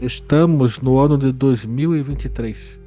[0.00, 2.80] Estamos no ano de 2023.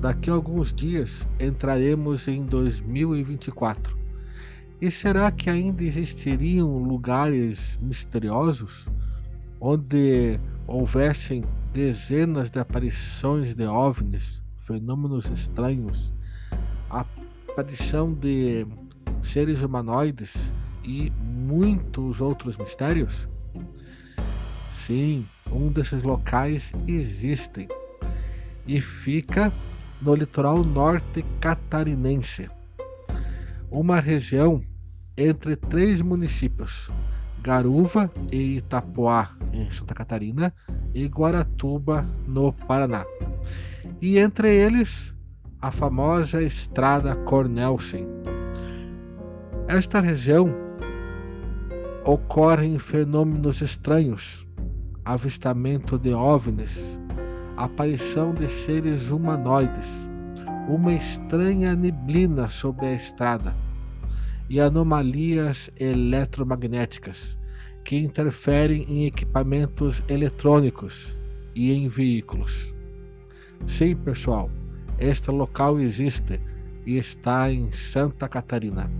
[0.00, 3.96] Daqui a alguns dias entraremos em 2024.
[4.80, 8.88] E será que ainda existiriam lugares misteriosos
[9.60, 11.44] onde houvessem
[11.74, 16.14] dezenas de aparições de OVNIs, fenômenos estranhos,
[16.88, 18.66] aparição de
[19.22, 20.34] seres humanoides
[20.82, 23.28] e muitos outros mistérios?
[24.72, 27.68] Sim, um desses locais existem
[28.66, 29.52] e fica
[30.00, 32.48] no litoral norte catarinense,
[33.70, 34.62] uma região
[35.16, 36.90] entre três municípios,
[37.42, 40.54] Garuva e Itapoá, em Santa Catarina,
[40.94, 43.04] e Guaratuba, no Paraná.
[44.00, 45.14] E entre eles,
[45.60, 48.06] a famosa Estrada Cornelsen.
[49.66, 50.54] Esta região
[52.04, 54.47] ocorrem fenômenos estranhos,
[55.08, 56.98] avistamento de OVNIs,
[57.56, 59.88] aparição de seres humanoides,
[60.68, 63.54] uma estranha neblina sobre a estrada
[64.50, 67.38] e anomalias eletromagnéticas
[67.84, 71.10] que interferem em equipamentos eletrônicos
[71.54, 72.70] e em veículos.
[73.66, 74.50] Sim, pessoal,
[74.98, 76.38] este local existe
[76.84, 78.90] e está em Santa Catarina.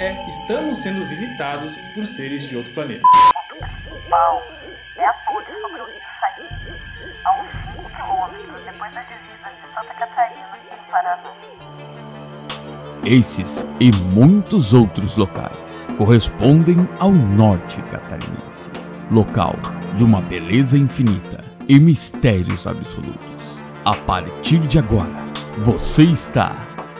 [0.00, 3.02] É, estamos sendo visitados por seres de outro planeta.
[4.10, 4.42] Bom,
[4.96, 6.80] é aponte sobre o rio Saí,
[7.24, 11.22] a uns 5 quilômetros depois da divisa de Santa Catarina e Paraná.
[13.04, 18.70] Esses e muitos outros locais correspondem ao norte catarinense,
[19.10, 19.54] local
[19.96, 23.34] de uma beleza infinita e mistérios absolutos.
[23.84, 25.22] A partir de agora,
[25.58, 26.52] você está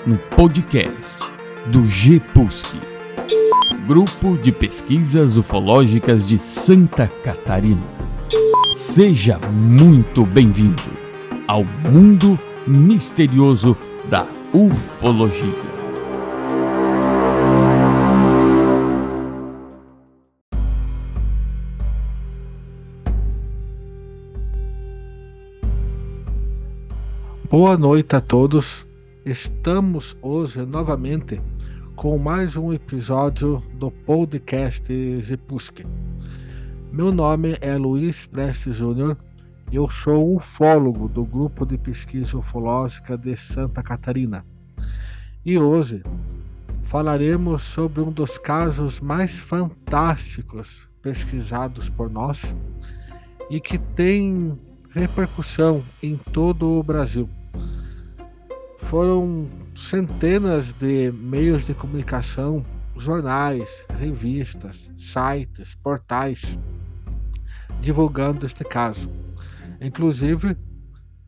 [0.07, 1.34] no podcast
[1.67, 2.67] do GPUSC,
[3.87, 7.83] Grupo de Pesquisas Ufológicas de Santa Catarina.
[8.75, 10.83] Seja muito bem-vindo
[11.49, 13.75] ao mundo misterioso
[14.11, 15.75] da ufologia.
[27.51, 28.85] Boa noite a todos.
[29.25, 31.41] Estamos hoje novamente
[31.97, 35.87] com mais um episódio do podcast Zepuski.
[36.91, 39.17] Meu nome é Luiz Prestes Júnior
[39.71, 44.45] e eu sou ufólogo do Grupo de Pesquisa Ufológica de Santa Catarina.
[45.45, 46.03] E hoje
[46.83, 52.55] falaremos sobre um dos casos mais fantásticos pesquisados por nós
[53.49, 54.59] e que tem
[54.91, 57.29] repercussão em todo o Brasil.
[58.79, 62.65] Foram centenas de meios de comunicação,
[62.97, 66.57] jornais, revistas, sites, portais
[67.81, 69.11] divulgando este caso.
[69.81, 70.57] Inclusive,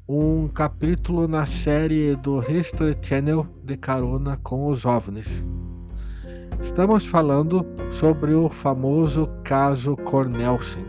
[0.08, 5.42] um capítulo na série do History Channel de carona com os OVNIs.
[6.62, 10.84] Estamos falando sobre o famoso caso Cornelsen,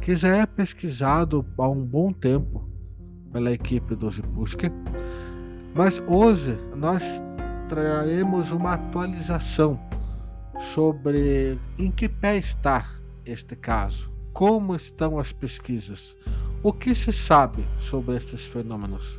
[0.00, 2.66] que já é pesquisado há um bom tempo
[3.32, 4.70] pela equipe do Zipuski
[5.74, 7.02] mas hoje nós
[7.68, 9.78] traremos uma atualização
[10.58, 12.86] sobre em que pé está
[13.24, 16.16] este caso, como estão as pesquisas,
[16.62, 19.18] o que se sabe sobre estes fenômenos.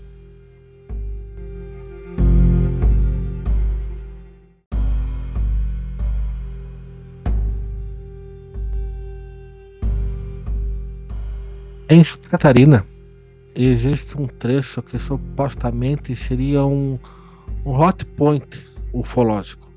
[11.89, 12.85] Em Santa Catarina,
[13.55, 16.97] existe um trecho que supostamente seria um,
[17.65, 19.69] um hot point ufológico.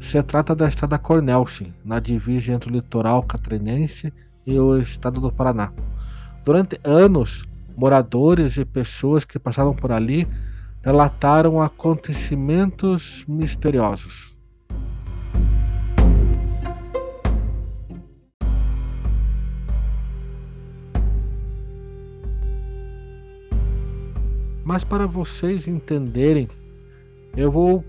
[0.00, 4.12] Se trata da estrada Cornelsen, na divisa entre o litoral catarinense
[4.46, 5.72] e o estado do Paraná.
[6.44, 7.44] Durante anos,
[7.76, 10.26] moradores e pessoas que passavam por ali
[10.82, 14.35] relataram acontecimentos misteriosos.
[24.66, 26.48] Mas para vocês entenderem,
[27.36, 27.84] eu vou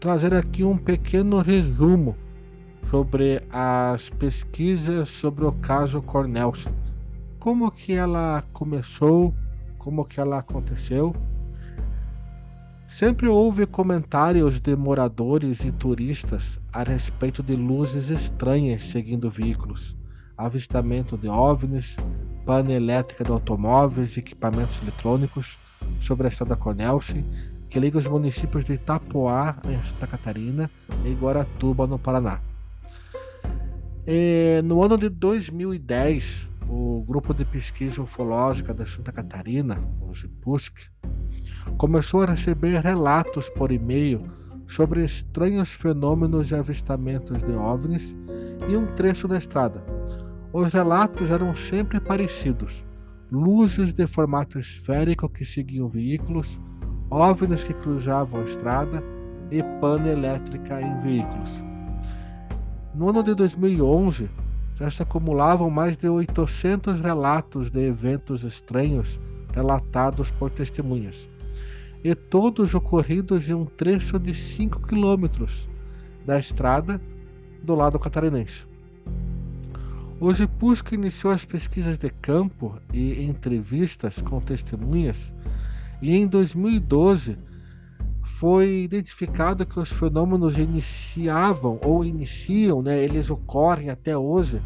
[0.00, 2.16] trazer aqui um pequeno resumo
[2.84, 6.72] sobre as pesquisas sobre o caso Cornelson.
[7.38, 9.34] Como que ela começou,
[9.76, 11.14] como que ela aconteceu.
[12.88, 19.94] Sempre houve comentários de moradores e turistas a respeito de luzes estranhas seguindo veículos,
[20.38, 21.94] avistamento de OVNIs,
[22.46, 25.58] pane elétrica de automóveis equipamentos eletrônicos,
[26.00, 27.24] sobre a estrada Cornelsen
[27.72, 30.70] que liga os municípios de Itapoá, em Santa Catarina,
[31.06, 32.38] e Guaratuba, no Paraná.
[34.06, 40.90] E, no ano de 2010, o grupo de pesquisa ufológica da Santa Catarina, o GIPUSC,
[41.78, 44.20] começou a receber relatos por e-mail
[44.66, 48.14] sobre estranhos fenômenos de avistamentos de OVNIs
[48.68, 49.82] em um trecho da estrada.
[50.52, 52.84] Os relatos eram sempre parecidos:
[53.32, 56.60] luzes de formato esférico que seguiam veículos,
[57.08, 59.02] OVNIs que cruzavam a estrada
[59.50, 61.50] e pane elétrica em veículos.
[62.94, 64.28] No ano de 2011,
[64.74, 69.18] já se acumulavam mais de 800 relatos de eventos estranhos
[69.54, 71.26] relatados por testemunhas,
[72.04, 75.66] e todos ocorridos em um trecho de 5 quilômetros
[76.26, 77.00] da estrada
[77.62, 78.71] do lado catarinense.
[80.24, 85.34] O Gipusco iniciou as pesquisas de campo e entrevistas com testemunhas,
[86.00, 87.36] e em 2012
[88.22, 94.62] foi identificado que os fenômenos iniciavam ou iniciam, né, eles ocorrem até hoje,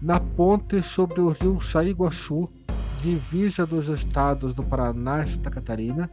[0.00, 2.48] na ponte sobre o rio Saiguaçu,
[3.02, 6.08] divisa dos estados do Paraná e Santa Catarina,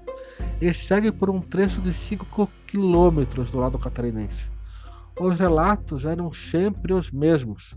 [0.60, 4.50] e segue por um trecho de 5 quilômetros do lado catarinense.
[5.19, 7.75] Os relatos eram sempre os mesmos: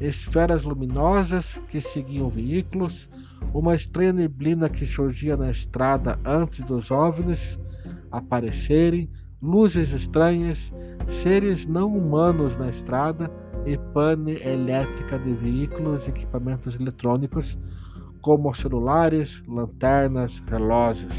[0.00, 3.08] esferas luminosas que seguiam veículos,
[3.52, 7.58] uma estranha neblina que surgia na estrada antes dos OVNIs
[8.10, 9.10] aparecerem,
[9.42, 10.72] luzes estranhas,
[11.06, 13.30] seres não humanos na estrada
[13.66, 17.58] e pane elétrica de veículos e equipamentos eletrônicos,
[18.20, 21.14] como celulares, lanternas, relógios.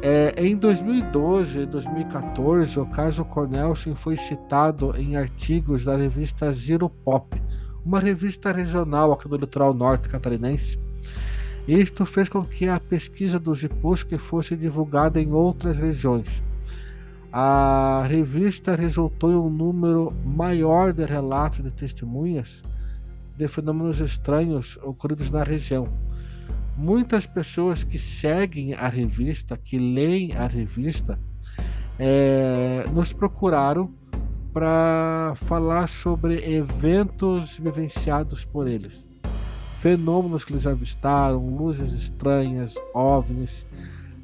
[0.00, 6.88] É, em 2012 e 2014, o caso Cornelson foi citado em artigos da revista Zero
[6.88, 7.40] Pop,
[7.84, 10.78] uma revista regional aqui do litoral norte catarinense,
[11.68, 16.42] isto fez com que a pesquisa do Gipusque fosse divulgada em outras regiões.
[17.30, 22.62] A revista resultou em um número maior de relatos de testemunhas
[23.36, 25.88] de fenômenos estranhos ocorridos na região.
[26.78, 31.18] Muitas pessoas que seguem a revista, que leem a revista,
[31.98, 33.92] é, nos procuraram
[34.52, 39.08] para falar sobre eventos vivenciados por eles
[39.78, 43.64] fenômenos que eles avistaram, luzes estranhas, ovnis,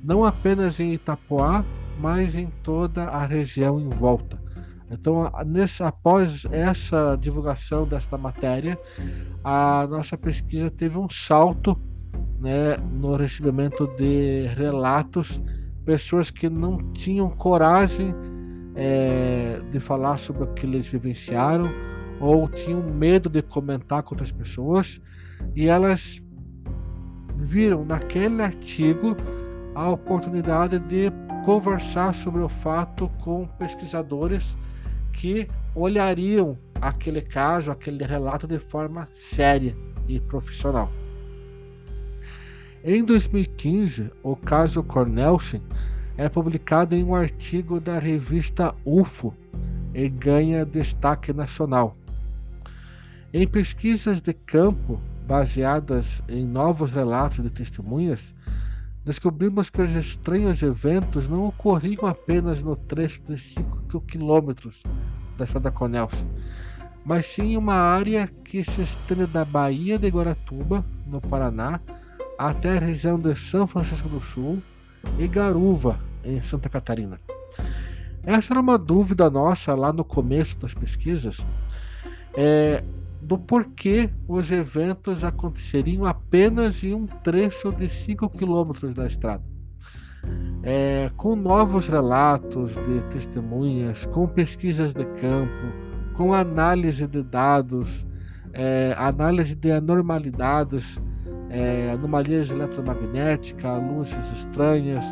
[0.03, 1.65] não apenas em Itapoá,
[1.99, 4.43] mas em toda a região em volta.
[4.91, 8.79] Então, nesse, após essa divulgação desta matéria,
[9.43, 11.79] a nossa pesquisa teve um salto
[12.45, 15.41] né, no recebimento de relatos,
[15.83, 18.15] pessoas que não tinham coragem
[18.77, 21.71] é, de falar sobre o que eles vivenciaram
[22.21, 25.01] ou tinham medo de comentar com outras pessoas
[25.57, 26.23] e elas
[27.37, 29.17] viram naquele artigo
[29.75, 31.11] a oportunidade de
[31.47, 34.55] conversar sobre o fato com pesquisadores
[35.15, 39.75] que olhariam aquele caso, aquele relato de forma séria
[40.07, 40.91] e profissional.
[42.87, 45.63] Em 2015, o caso Cornelsen
[46.19, 49.33] é publicado em um artigo da revista UFO
[49.95, 51.97] e ganha destaque nacional.
[53.33, 58.35] Em pesquisas de campo, baseadas em novos relatos de testemunhas,
[59.03, 64.83] descobrimos que os estranhos eventos não ocorriam apenas no trecho de 5 quilômetros
[65.39, 66.27] da Estrada Conelson,
[67.03, 71.81] mas sim em uma área que se estende da Baía de Guaratuba, no Paraná,
[72.39, 74.63] até a região de São Francisco do Sul
[75.19, 77.21] e Garuva, em Santa Catarina.
[78.23, 81.39] Essa era uma dúvida nossa lá no começo das pesquisas.
[82.37, 82.83] É,
[83.21, 89.43] do porquê os eventos aconteceriam apenas em um trecho de 5 quilômetros da estrada.
[90.63, 95.73] É, com novos relatos de testemunhas, com pesquisas de campo,
[96.15, 98.07] com análise de dados,
[98.53, 100.99] é, análise de anormalidades,
[101.55, 105.05] é, anomalias eletromagnéticas, luzes estranhas,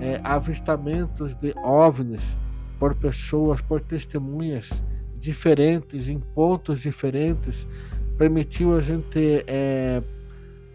[0.00, 2.36] é, avistamentos de OVNIs
[2.78, 4.82] por pessoas, por testemunhas
[5.18, 7.66] diferentes, em pontos diferentes,
[8.16, 10.00] permitiu a gente, é,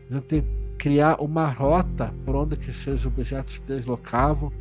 [0.10, 0.44] a gente
[0.78, 4.52] criar uma rota por onde que esses objetos se deslocavam.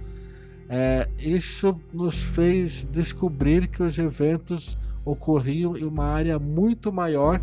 [0.69, 7.41] É, isso nos fez descobrir que os eventos ocorriam em uma área muito maior,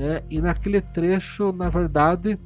[0.00, 0.22] né?
[0.30, 2.38] e naquele trecho, na verdade,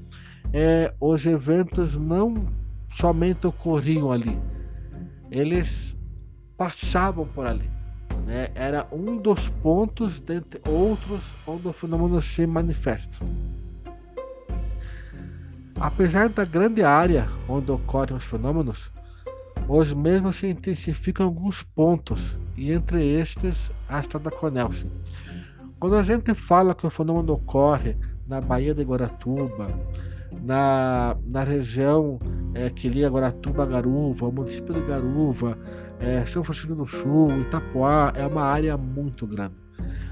[0.53, 2.49] é, os eventos não
[2.89, 4.37] somente ocorriam ali,
[5.31, 5.97] eles
[6.57, 7.71] passavam por ali.
[8.27, 8.49] Né?
[8.57, 13.25] Era um dos pontos, dentre outros, onde o fenômeno se manifesta.
[15.79, 18.91] Apesar da grande área onde ocorrem os fenômenos,
[19.69, 24.91] os mesmos se intensificam em alguns pontos, e entre estes a estrada Cornelsen.
[25.79, 29.69] Quando a gente fala que o fenômeno ocorre na Baía de Guaratuba,
[30.43, 32.19] na, na região
[32.55, 35.59] é, que liga Guaratuba a Garuva, o município de Garuva,
[36.01, 39.55] é, São Francisco do Sul, Itapuá, é uma área muito grande.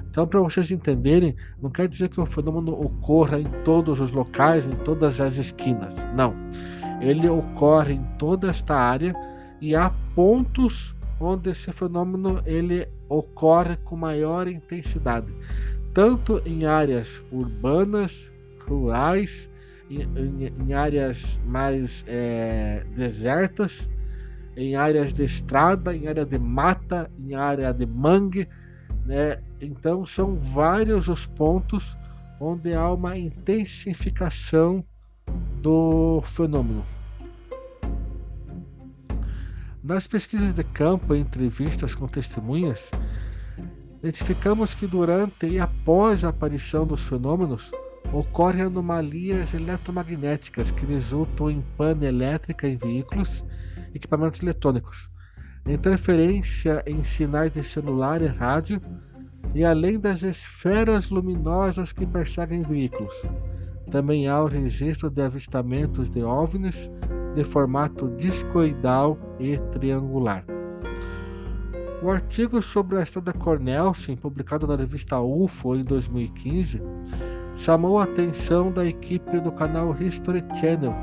[0.09, 4.66] Então, para vocês entenderem, não quer dizer que o fenômeno ocorra em todos os locais,
[4.66, 5.95] em todas as esquinas.
[6.14, 6.35] Não.
[7.00, 9.14] Ele ocorre em toda esta área
[9.61, 15.33] e há pontos onde esse fenômeno ele ocorre com maior intensidade,
[15.92, 18.33] tanto em áreas urbanas,
[18.66, 19.50] rurais,
[19.90, 23.90] em, em, em áreas mais é, desertas,
[24.57, 28.49] em áreas de estrada, em área de mata, em área de mangue,
[29.04, 29.38] né?
[29.61, 31.97] Então são vários os pontos
[32.40, 34.85] onde há uma intensificação
[35.61, 36.85] do fenômeno.
[39.85, 42.89] Nas pesquisas de campo e entrevistas com testemunhas,
[44.01, 47.69] identificamos que durante e após a aparição dos fenômenos
[48.12, 53.45] ocorrem anomalias eletromagnéticas que resultam em pane elétrica em veículos
[53.93, 55.11] e equipamentos eletrônicos,
[55.67, 58.81] interferência em sinais de celular e rádio,
[59.53, 63.15] e além das esferas luminosas que perseguem veículos.
[63.93, 66.91] Também há o registro de avistamentos de OVNIs
[67.35, 70.47] de formato discoidal e triangular.
[72.03, 76.81] O artigo sobre a estrada Cornelsen, publicado na revista UFO em 2015,
[77.55, 80.95] chamou a atenção da equipe do canal History Channel,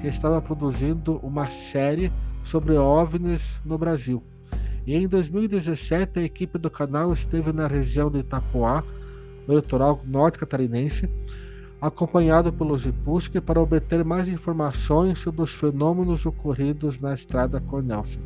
[0.00, 2.10] que estava produzindo uma série
[2.42, 4.22] sobre OVNIs no Brasil.
[4.86, 8.82] E em 2017, a equipe do canal esteve na região de Itapoá,
[9.46, 11.10] no litoral norte catarinense,
[11.80, 18.20] acompanhado pelo Zipuski para obter mais informações sobre os fenômenos ocorridos na estrada Cornelsen.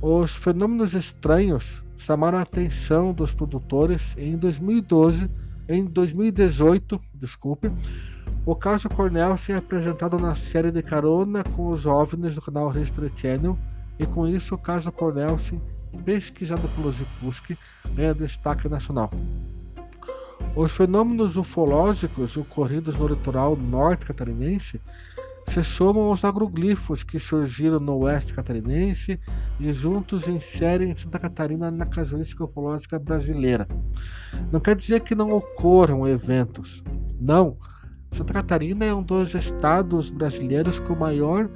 [0.00, 5.30] Os fenômenos estranhos chamaram a atenção dos produtores e em 2012,
[5.68, 7.70] em 2018, desculpe,
[8.46, 13.12] o caso Cornelsen é apresentado na série de carona com os OVNIs do canal History
[13.14, 13.58] Channel
[13.98, 15.60] e com isso o caso Cornelsen,
[16.04, 17.58] pesquisado pelo Zipuski,
[17.94, 19.10] ganha destaque nacional.
[20.54, 24.80] Os fenômenos ufológicos ocorridos no litoral norte catarinense
[25.48, 29.18] se somam aos agroglifos que surgiram no oeste catarinense
[29.58, 33.66] e juntos inserem Santa Catarina na casuística ufológica brasileira.
[34.52, 36.84] Não quer dizer que não ocorram eventos.
[37.20, 37.56] Não.
[38.12, 41.48] Santa Catarina é um dos estados brasileiros com maior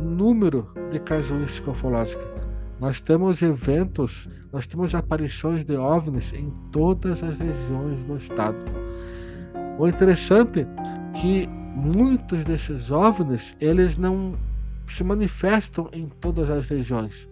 [0.00, 2.51] número de casuística ufológica.
[2.82, 8.58] Nós temos eventos, nós temos aparições de OVNIs em todas as regiões do estado.
[9.78, 14.36] O interessante é que muitos desses OVNIs, eles não
[14.88, 17.28] se manifestam em todas as regiões.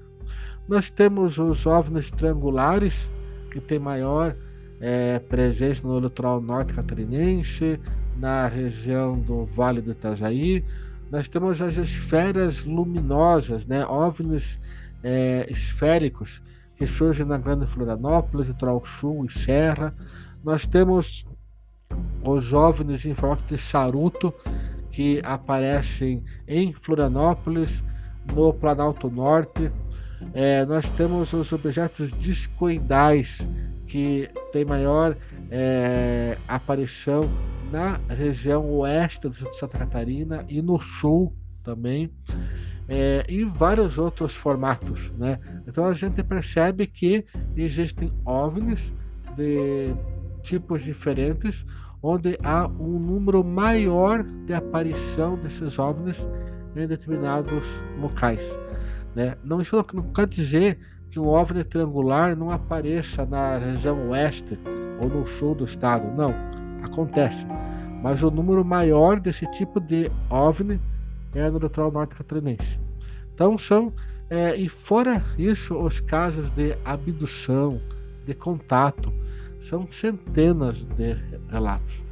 [0.68, 3.10] Nós temos os OVNIs triangulares,
[3.50, 4.36] que tem maior
[4.80, 7.76] é, presença no litoral norte catarinense,
[8.16, 10.64] na região do Vale do Itajaí.
[11.10, 14.60] Nós temos as esferas luminosas, né, OVNIs
[15.02, 16.42] é, esféricos
[16.74, 19.94] que surgem na Grande Florianópolis, Litoral Sul e Serra.
[20.42, 21.26] Nós temos
[22.24, 24.32] os OVNIs em formato de charuto
[24.90, 27.84] que aparecem em Florianópolis,
[28.34, 29.70] no Planalto Norte.
[30.34, 33.40] É, nós temos os objetos discoidais
[33.86, 35.16] que tem maior
[35.50, 37.28] é, aparição
[37.72, 42.10] na região oeste de Santa Catarina e no sul também
[42.90, 45.38] é, e vários outros formatos, né?
[45.64, 47.24] Então a gente percebe que
[47.56, 48.92] existem OVNIs
[49.36, 49.94] de
[50.42, 51.64] tipos diferentes,
[52.02, 56.26] onde há um número maior de aparição desses OVNIs
[56.74, 57.64] em determinados
[58.00, 58.42] locais.
[59.14, 59.36] Né?
[59.44, 60.78] Não, isso não quer dizer
[61.10, 64.58] que um OVNI triangular não apareça na região oeste
[65.00, 66.08] ou no sul do estado.
[66.16, 66.34] Não,
[66.82, 67.46] acontece.
[68.02, 70.80] Mas o número maior desse tipo de OVNI
[71.34, 72.78] é no litoral norte catarinense.
[73.34, 73.92] Então são,
[74.28, 77.80] é, e fora isso, os casos de abdução,
[78.26, 79.12] de contato,
[79.60, 81.16] são centenas de
[81.50, 82.02] relatos.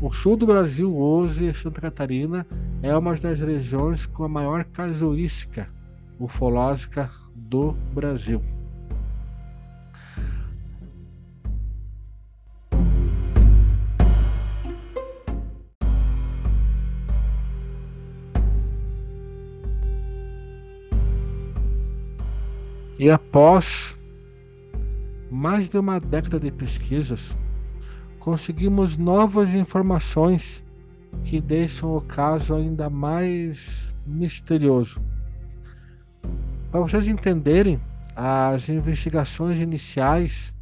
[0.00, 2.46] O sul do Brasil hoje, Santa Catarina,
[2.82, 5.68] é uma das regiões com a maior casuística
[6.18, 8.42] ufológica do Brasil.
[22.98, 23.98] E após
[25.30, 27.34] mais de uma década de pesquisas,
[28.20, 30.62] conseguimos novas informações
[31.24, 35.00] que deixam o caso ainda mais misterioso.
[36.70, 37.80] Para vocês entenderem,
[38.14, 40.54] as investigações iniciais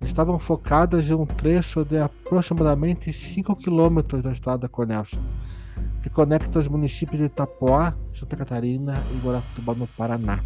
[0.00, 5.22] estavam focadas em um trecho de aproximadamente 5 quilômetros da estrada Cornelson,
[6.02, 10.40] que conecta os municípios de Itapoá, Santa Catarina e Guaratuba, no Paraná.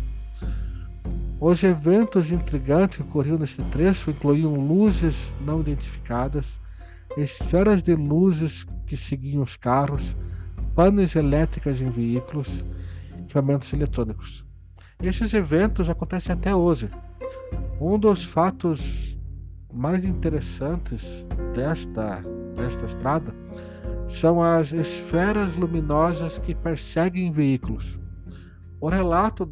[1.39, 6.59] Os eventos intrigantes que ocorriam nesse trecho incluíam luzes não identificadas,
[7.15, 10.17] esferas de luzes que seguiam os carros,
[10.75, 12.65] panes elétricas em veículos,
[13.19, 14.47] equipamentos eletrônicos.
[15.03, 16.89] Esses eventos acontecem até hoje.
[17.79, 19.19] Um dos fatos
[19.73, 22.23] mais interessantes desta,
[22.55, 23.35] desta estrada
[24.09, 27.99] são as esferas luminosas que perseguem veículos.
[28.81, 29.45] O relato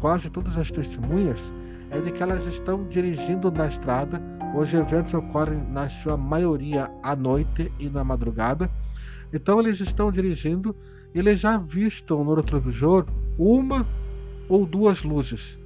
[0.00, 1.40] quase todas as testemunhas
[1.90, 4.20] é de que elas estão dirigindo na estrada.
[4.54, 8.70] Os eventos ocorrem, na sua maioria, à noite e na madrugada.
[9.32, 10.74] Então, eles estão dirigindo
[11.14, 13.06] e eles já vistam no retrovisor
[13.38, 13.86] uma
[14.48, 15.58] ou duas luzes.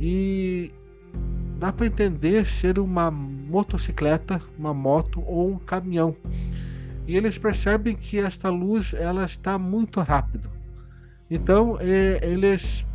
[0.00, 0.70] E
[1.58, 6.16] dá para entender ser uma motocicleta, uma moto ou um caminhão.
[7.06, 10.50] E eles percebem que esta luz ela está muito rápido.
[11.30, 12.86] Então, é, eles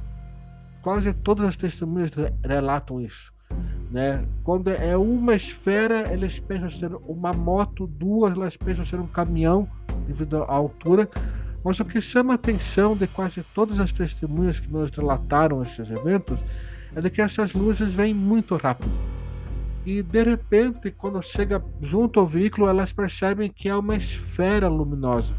[0.84, 2.12] quase todas as testemunhas
[2.46, 3.34] relatam isso.
[3.90, 4.24] Né?
[4.44, 9.68] Quando é uma esfera, eles pensam ser uma moto, duas, elas pensam ser um caminhão,
[10.06, 11.10] devido à altura.
[11.64, 15.90] Mas o que chama a atenção de quase todas as testemunhas que nos relataram esses
[15.90, 16.38] eventos
[16.94, 18.92] é de que essas luzes vêm muito rápido.
[19.86, 25.34] E de repente, quando chega junto ao veículo, elas percebem que é uma esfera luminosa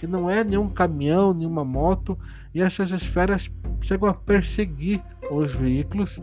[0.00, 2.18] que não é nenhum caminhão, nenhuma moto,
[2.54, 6.20] e essas esferas chegam a perseguir os veículos,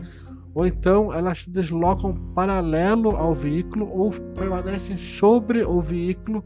[0.54, 6.44] ou então elas se deslocam paralelo ao veículo ou permanecem sobre o veículo,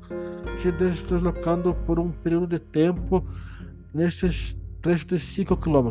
[0.59, 3.25] se deslocando por um período de tempo
[3.95, 5.91] nesses trechos de 5 km.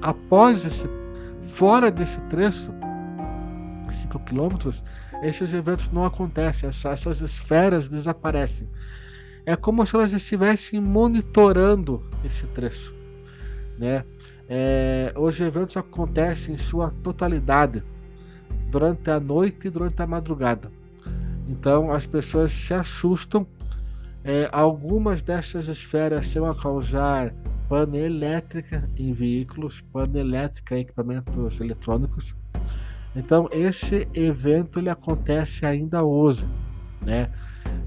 [0.00, 0.88] Após esse,
[1.42, 2.72] fora desse trecho,
[4.02, 4.70] 5 km,
[5.22, 8.68] esses eventos não acontecem, essas esferas desaparecem.
[9.46, 13.01] É como se elas estivessem monitorando esse trecho.
[13.82, 14.04] Né?
[14.48, 17.82] É, os eventos acontecem em sua totalidade
[18.70, 20.70] durante a noite e durante a madrugada.
[21.48, 23.44] Então as pessoas se assustam.
[24.22, 27.34] É, algumas dessas esferas chegam a causar
[27.68, 32.36] pane elétrica em veículos, pane elétrica em equipamentos eletrônicos.
[33.16, 36.46] Então esse evento ele acontece ainda hoje,
[37.04, 37.28] né?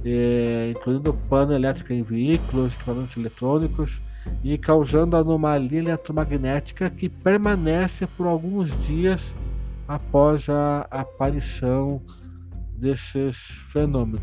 [0.04, 4.02] é, incluindo pano elétrico em veículos, equipamentos eletrônicos
[4.44, 9.36] e causando anomalia eletromagnética que permanece por alguns dias
[9.88, 12.02] após a aparição
[12.78, 13.38] desses
[13.72, 14.22] fenômenos.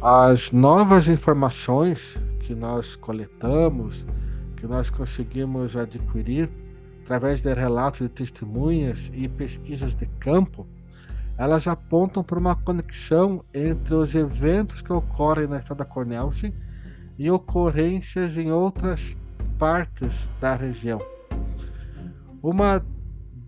[0.00, 4.06] As novas informações que nós coletamos
[4.56, 6.50] que nós conseguimos adquirir
[7.06, 10.66] através de relatos de testemunhas e pesquisas de campo,
[11.38, 16.52] elas apontam para uma conexão entre os eventos que ocorrem na estrada Cornelsen
[17.16, 19.16] e ocorrências em outras
[19.56, 21.00] partes da região.
[22.42, 22.84] Uma,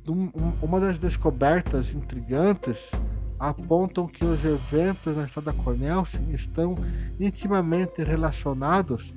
[0.08, 0.30] um,
[0.62, 2.92] uma das descobertas intrigantes
[3.40, 6.76] apontam que os eventos na estrada Cornelsen estão
[7.18, 9.12] intimamente relacionados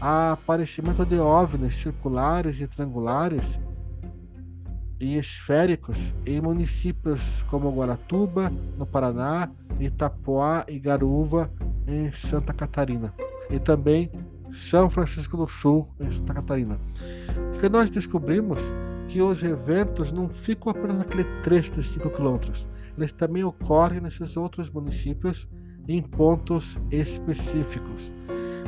[0.00, 3.58] aparecimento de OVNIs circulares e triangulares
[5.04, 11.50] e esféricos em municípios como Guaratuba, no Paraná, Itapoá e Garuva,
[11.86, 13.12] em Santa Catarina,
[13.50, 14.10] e também
[14.50, 16.78] São Francisco do Sul, em Santa Catarina.
[17.52, 18.56] Porque nós descobrimos
[19.06, 24.38] que os eventos não ficam apenas naquele trecho de 5 quilômetros, eles também ocorrem nesses
[24.38, 25.46] outros municípios
[25.86, 28.10] em pontos específicos.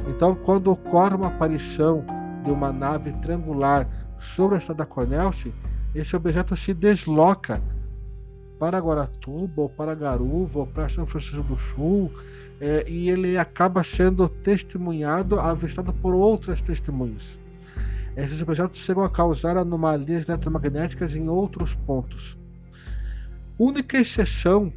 [0.06, 2.04] Então, quando ocorre uma aparição
[2.44, 5.52] de uma nave triangular sobre a estrada Cornelce,
[5.98, 7.62] esse objeto se desloca
[8.58, 12.10] para Guaratuba, ou para Garuva, ou para São Francisco do Sul,
[12.60, 17.38] é, e ele acaba sendo testemunhado, avistado por outras testemunhas.
[18.16, 22.36] Esses objetos chegam a causar anomalias eletromagnéticas em outros pontos.
[23.58, 24.72] Única exceção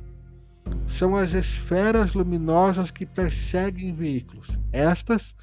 [0.88, 4.60] são as esferas luminosas que perseguem veículos.
[4.74, 5.36] Estas,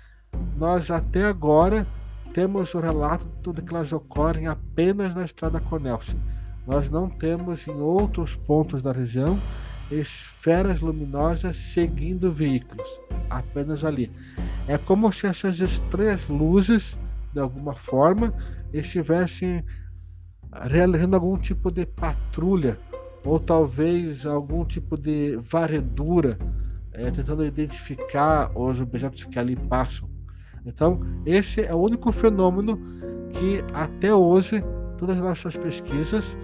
[0.58, 1.86] nós até agora
[2.36, 6.20] temos o relato de que elas ocorrem apenas na estrada Cornelsen.
[6.66, 9.40] Nós não temos em outros pontos da região
[9.90, 12.86] esferas luminosas seguindo veículos,
[13.30, 14.12] apenas ali.
[14.68, 16.98] É como se essas estranhas luzes,
[17.32, 18.34] de alguma forma,
[18.70, 19.64] estivessem
[20.52, 22.78] realizando algum tipo de patrulha
[23.24, 26.36] ou talvez algum tipo de varredura,
[26.92, 30.15] é, tentando identificar os objetos que ali passam.
[30.66, 32.78] Então, esse é o único fenômeno
[33.32, 34.62] que até hoje,
[34.98, 36.36] todas as nossas pesquisas,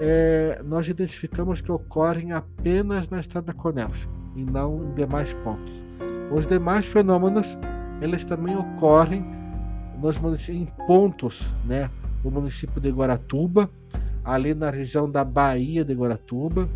[0.00, 3.90] é, nós identificamos que ocorrem apenas na estrada Cornélio
[4.36, 5.72] e não em demais pontos.
[6.30, 7.58] Os demais fenômenos,
[8.00, 9.24] eles também ocorrem
[10.00, 11.90] nos em pontos, né,
[12.22, 13.68] no município de Guaratuba,
[14.24, 16.68] ali na região da Bahia de Guaratuba,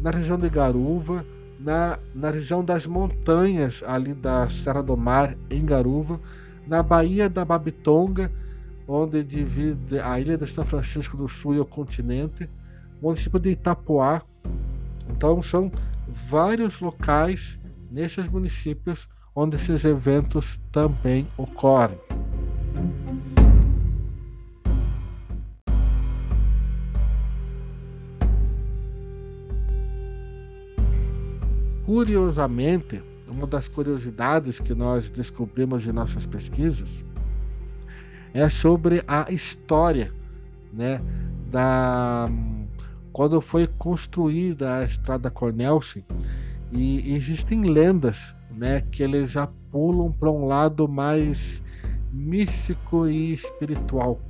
[0.00, 1.24] na região de Garuva,
[1.60, 6.18] na, na região das montanhas ali da Serra do Mar, em Garuva,
[6.66, 8.32] na Baía da Babitonga,
[8.88, 12.48] onde divide a ilha de São Francisco do Sul e o continente,
[13.00, 14.22] município de Itapuá.
[15.10, 15.70] Então são
[16.28, 17.58] vários locais
[17.90, 21.98] nesses municípios onde esses eventos também ocorrem.
[31.90, 37.04] Curiosamente, uma das curiosidades que nós descobrimos em nossas pesquisas
[38.32, 40.12] é sobre a história,
[40.72, 41.02] né,
[41.50, 42.30] da
[43.12, 46.04] quando foi construída a estrada Cornelsen
[46.70, 51.60] e existem lendas, né, que eles já pulam para um lado mais
[52.12, 54.20] místico e espiritual.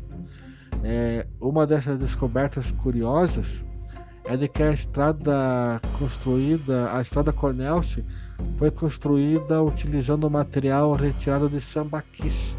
[0.83, 3.63] É, uma dessas descobertas curiosas
[4.31, 8.05] é de que a estrada construída, a estrada Cornelce,
[8.59, 12.57] foi construída utilizando material retirado de sambaquis,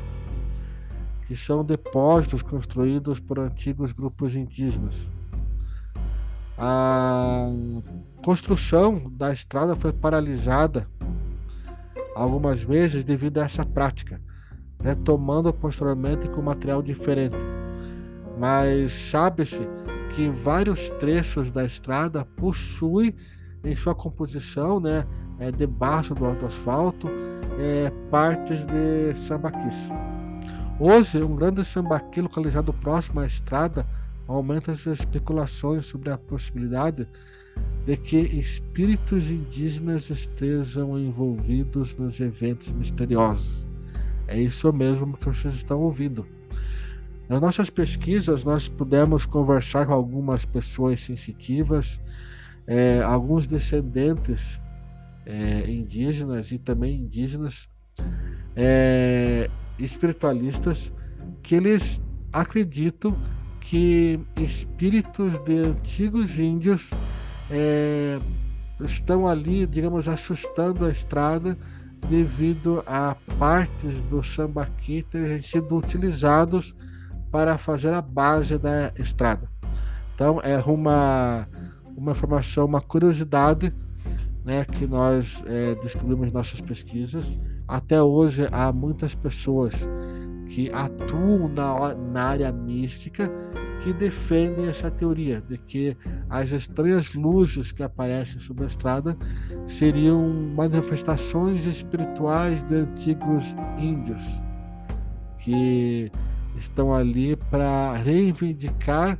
[1.25, 5.09] que são depósitos construídos por antigos grupos indígenas.
[6.57, 7.47] A
[8.21, 10.85] construção da estrada foi paralisada
[12.13, 14.19] algumas vezes devido a essa prática,
[14.83, 17.37] retomando posteriormente com material diferente.
[18.37, 19.61] Mas sabe-se
[20.15, 23.15] que vários trechos da estrada possuem
[23.63, 25.05] em sua composição, né,
[25.39, 27.07] é, debaixo do alto asfalto,
[27.59, 29.75] é, partes de sambaquis.
[30.79, 33.85] Hoje, um grande sambaqui localizado próximo à estrada
[34.27, 37.07] aumenta as especulações sobre a possibilidade
[37.85, 43.65] de que espíritos indígenas estejam envolvidos nos eventos misteriosos.
[44.27, 46.25] É isso mesmo que vocês estão ouvindo.
[47.31, 51.97] Nas nossas pesquisas, nós pudemos conversar com algumas pessoas sensitivas,
[52.67, 54.59] é, alguns descendentes
[55.25, 57.69] é, indígenas e também indígenas
[58.53, 60.91] é, espiritualistas
[61.41, 62.01] que eles
[62.33, 63.15] acreditam
[63.61, 66.89] que espíritos de antigos índios
[67.49, 68.19] é,
[68.81, 71.57] estão ali, digamos, assustando a estrada
[72.09, 76.75] devido a partes do sambaqui terem sido utilizados
[77.31, 79.49] para fazer a base da estrada.
[80.13, 81.47] Então é uma,
[81.95, 83.73] uma informação, uma curiosidade
[84.43, 87.39] né, que nós é, descobrimos em nossas pesquisas.
[87.67, 89.73] Até hoje há muitas pessoas
[90.47, 93.31] que atuam na, na área mística
[93.81, 95.97] que defendem essa teoria de que
[96.29, 99.17] as estranhas luzes que aparecem sobre a estrada
[99.67, 104.21] seriam manifestações espirituais de antigos índios
[105.39, 106.11] que
[106.61, 109.19] estão ali para reivindicar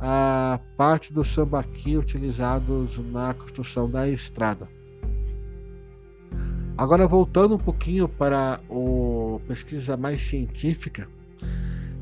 [0.00, 4.68] a parte do sambaqui utilizados na construção da estrada.
[6.76, 11.08] Agora voltando um pouquinho para a pesquisa mais científica,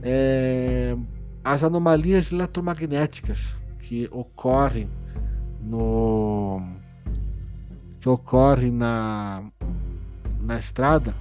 [0.03, 0.95] é,
[1.43, 4.91] as anomalias eletromagnéticas que ocorrem
[5.63, 6.61] no
[8.01, 9.43] que ocorrem na,
[10.43, 11.15] na estrada,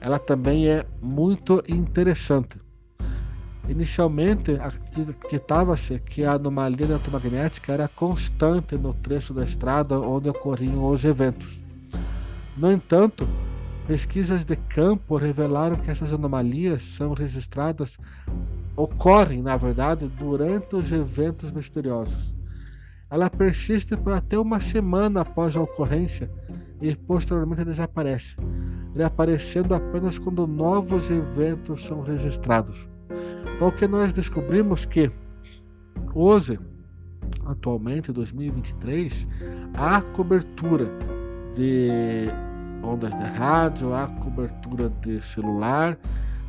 [0.00, 2.63] ela também é muito interessante.
[3.68, 11.02] Inicialmente, acreditava-se que a anomalia eletromagnética era constante no trecho da estrada onde ocorriam os
[11.02, 11.58] eventos.
[12.58, 13.26] No entanto,
[13.86, 17.96] pesquisas de campo revelaram que essas anomalias são registradas,
[18.76, 22.34] ocorrem, na verdade, durante os eventos misteriosos.
[23.10, 26.30] Ela persiste por até uma semana após a ocorrência
[26.82, 28.36] e posteriormente desaparece,
[28.94, 32.93] reaparecendo apenas quando novos eventos são registrados.
[33.54, 35.10] Então, o que nós descobrimos que
[36.14, 36.58] hoje,
[37.46, 39.26] atualmente, 2023,
[39.74, 40.90] há cobertura
[41.54, 42.28] de
[42.82, 45.98] ondas de rádio, há cobertura de celular.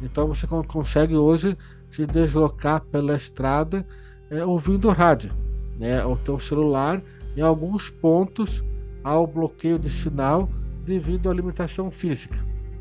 [0.02, 1.58] Então, você consegue hoje
[1.92, 3.86] se deslocar pela estrada
[4.30, 5.32] é, ouvindo rádio,
[5.80, 6.04] né?
[6.06, 7.02] O teu celular,
[7.38, 8.64] em alguns pontos,
[9.04, 10.50] há o bloqueio de sinal
[10.86, 12.38] devido à limitação física,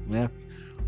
[0.09, 0.31] né?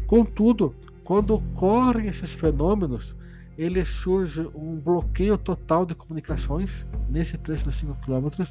[0.07, 0.75] Contudo,
[1.07, 3.15] quando ocorrem esses fenômenos,
[3.57, 8.45] ele surge um bloqueio total de comunicações nesse trecho dos 5 km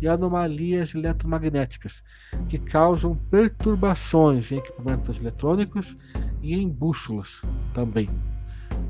[0.00, 2.02] e anomalias eletromagnéticas
[2.48, 5.94] que causam perturbações em equipamentos eletrônicos
[6.40, 7.42] e em bússolas
[7.74, 8.08] também.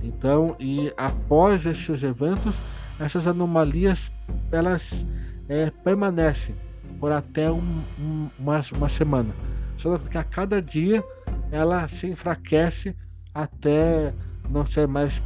[0.04, 2.54] Então, e após esses eventos,
[3.00, 4.10] essas anomalias
[4.52, 5.04] elas
[5.48, 6.54] é, permanecem
[7.00, 9.34] por até um, um, uma, uma semana.
[9.76, 11.02] Só que a cada dia
[11.50, 12.94] ela se enfraquece
[13.34, 14.12] até
[14.48, 15.20] não ser mais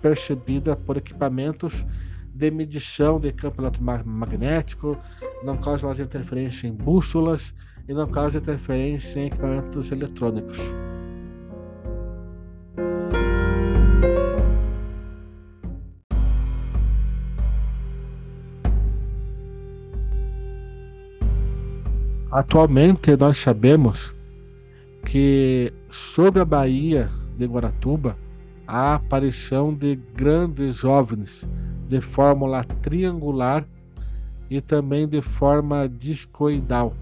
[0.00, 1.84] percebida por equipamentos
[2.34, 4.98] de medição de campo eletromagnético,
[5.44, 7.54] não causa mais interferência em bússolas
[7.88, 10.58] e não causa interferência em equipamentos eletrônicos.
[22.30, 24.12] Atualmente nós sabemos
[25.04, 28.16] que sobre a Baía de Guaratuba
[28.66, 31.46] há aparição de grandes OVNIs
[31.88, 33.66] de fórmula triangular
[34.50, 36.94] e também de forma discoidal.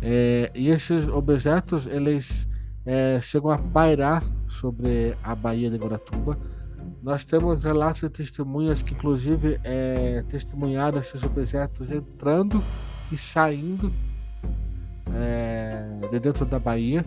[0.00, 2.48] É, e esses objetos eles
[2.86, 6.38] é, chegam a pairar sobre a Baía de Guaratuba.
[7.02, 12.62] Nós temos relatos de testemunhas que, inclusive, é, testemunharam esses objetos entrando
[13.12, 13.92] e saindo
[15.14, 17.04] é, de dentro da Bahia.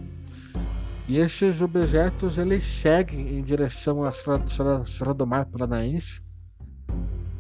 [1.08, 6.22] E esses objetos eles seguem em direção à Serra do Mar Paranaense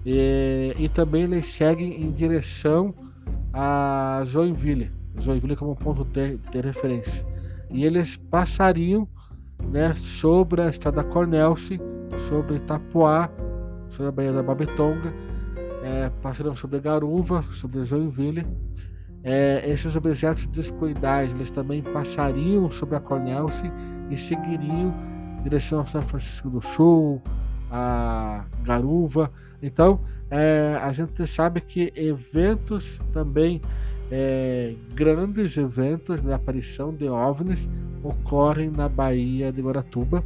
[0.05, 2.93] e, e também eles seguem em direção
[3.53, 7.25] a Joinville, Joinville como ponto de, de referência.
[7.69, 9.07] E eles passariam
[9.71, 11.79] né, sobre a estrada Cornelce,
[12.27, 13.29] sobre Itapuá,
[13.89, 15.13] sobre a Baía da Babitonga,
[15.83, 18.45] é, passariam sobre Garuva, sobre Joinville
[19.23, 23.71] é, esses objetos descuidados eles também passariam sobre a Cornelce
[24.09, 24.93] e seguiriam
[25.39, 27.21] em direção a São Francisco do Sul,
[27.71, 29.31] a Garuva.
[29.61, 33.61] Então, é, a gente sabe que eventos também,
[34.11, 37.69] é, grandes eventos de aparição de OVNIs
[38.03, 40.23] ocorrem na Baía de Guaratuba,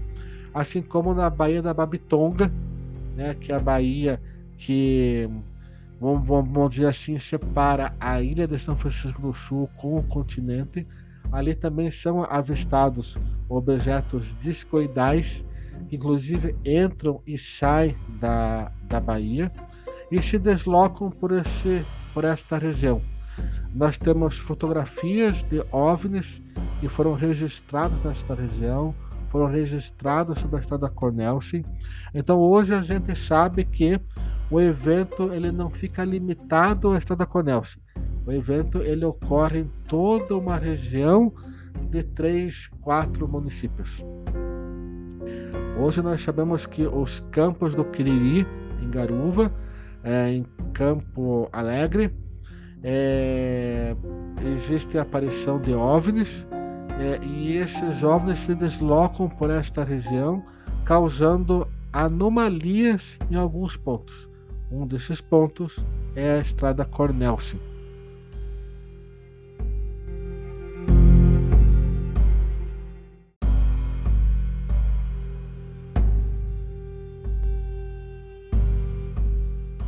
[0.53, 2.51] assim como na Baía da Babitonga,
[3.15, 4.21] né, que é a baía
[4.57, 5.29] que
[5.99, 10.87] vamos, vamos dizer assim, separa a ilha de São Francisco do Sul com o continente.
[11.31, 13.17] Ali também são avistados
[13.49, 15.43] objetos discoidais,
[15.89, 19.51] que inclusive entram e saem da, da Bahia
[20.11, 23.01] e se deslocam por, esse, por esta região.
[23.73, 26.41] Nós temos fotografias de OVNIs
[26.79, 28.95] que foram registrados nesta região,
[29.29, 31.65] foram registrados sobre a estrada Cornelsen.
[32.13, 33.99] Então hoje a gente sabe que
[34.49, 37.77] o evento ele não fica limitado à Estrada Conelce.
[38.25, 41.31] O evento ele ocorre em toda uma região
[41.89, 44.03] de três, quatro municípios.
[45.79, 48.47] Hoje nós sabemos que os campos do Quiriri,
[48.81, 49.51] em Garuva,
[50.03, 52.15] é, em Campo Alegre,
[52.83, 53.95] é,
[54.53, 56.47] existe a aparição de OVNIs
[56.99, 60.43] é, e esses OVNIs se deslocam por esta região,
[60.85, 64.29] causando anomalias em alguns pontos.
[64.77, 65.79] Um desses pontos
[66.17, 67.57] é a estrada Cornelsen.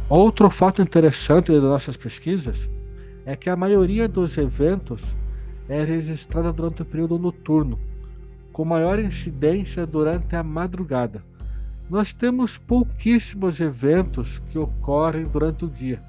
[0.08, 2.70] Outro fato interessante das nossas pesquisas
[3.26, 5.04] é que a maioria dos eventos
[5.68, 7.78] é registrada durante o período noturno,
[8.54, 11.22] com maior incidência durante a madrugada.
[11.90, 16.04] Nós temos pouquíssimos eventos que ocorrem durante o dia.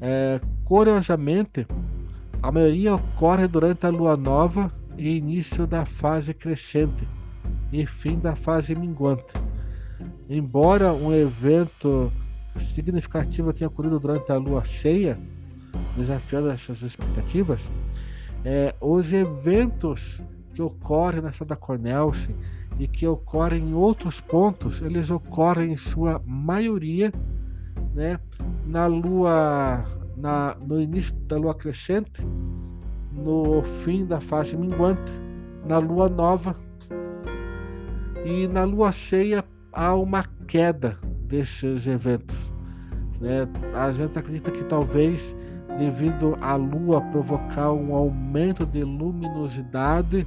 [0.00, 1.66] É, curiosamente,
[2.42, 7.06] a maioria ocorre durante a lua nova e início da fase crescente
[7.72, 9.34] e fim da fase minguante.
[10.28, 12.12] Embora um evento
[12.56, 15.16] significativo tenha ocorrido durante a lua cheia,
[15.96, 17.70] desafiando essas expectativas,
[18.44, 20.20] é, os eventos
[20.54, 22.34] que ocorrem na da Cornelsen
[22.80, 27.12] e que ocorrem em outros pontos, eles ocorrem em sua maioria
[27.94, 28.18] né,
[28.66, 29.84] na lua,
[30.16, 32.24] na, no início da lua crescente,
[33.12, 35.12] no fim da fase minguante,
[35.68, 36.56] na lua nova
[38.24, 42.36] e na lua cheia há uma queda desses eventos.
[43.20, 43.46] Né?
[43.74, 45.36] A gente acredita que talvez
[45.78, 50.26] devido à lua provocar um aumento de luminosidade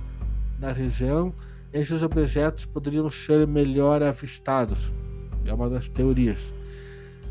[0.59, 1.33] na região,
[1.73, 4.91] esses objetos poderiam ser melhor avistados.
[5.45, 6.53] É uma das teorias.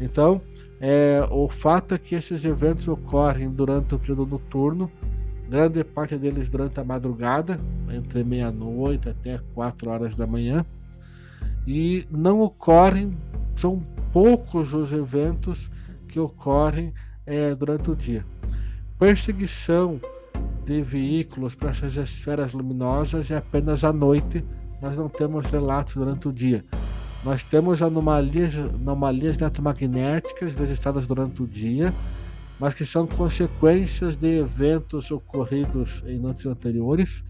[0.01, 0.43] Então,
[0.81, 4.91] é, o fato é que esses eventos ocorrem durante o período noturno,
[5.49, 10.67] grande parte deles durante a madrugada, entre meia-noite até 4 horas da manhã,
[11.67, 13.17] e não ocorrem,
[13.55, 13.81] são
[14.13, 15.71] poucos os eventos
[16.09, 16.93] que ocorrem
[17.25, 18.27] é, durante o dia.
[18.99, 20.01] Perseguição
[20.65, 24.45] de veículos para essas esferas luminosas é apenas à noite,
[24.81, 26.65] nós não temos relatos durante o dia.
[27.25, 31.93] Nós temos anomalias, anomalias eletromagnéticas registradas durante o dia,
[32.59, 37.25] mas que são consequências de eventos ocorridos em noites anteriores.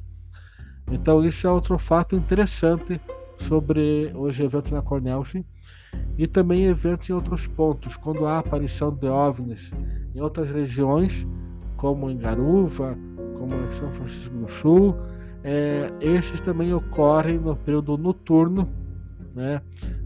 [0.91, 3.01] Então, isso é outro fato interessante
[3.39, 5.45] sobre os eventos na Cornelsen
[6.17, 9.73] e também eventos em outros pontos, quando há aparição de OVNIs
[10.15, 11.27] em outras regiões,
[11.77, 12.97] como em Garuva,
[13.49, 14.97] como em São Francisco do Sul,
[15.43, 18.69] é, esses também ocorrem no período noturno.
[19.35, 19.61] Né?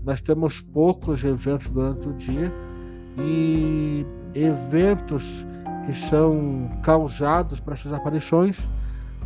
[0.05, 2.51] Nós temos poucos eventos durante o dia
[3.18, 5.46] e eventos
[5.85, 8.59] que são causados por essas aparições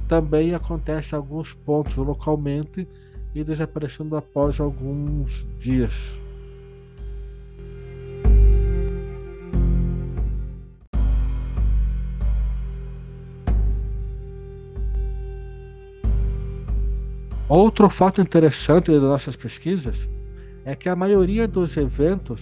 [0.09, 2.87] também acontecem em alguns pontos localmente
[3.33, 6.19] e desaparecendo após alguns dias.
[17.51, 20.09] Outro fato interessante das nossas pesquisas
[20.65, 22.41] é que a maioria dos eventos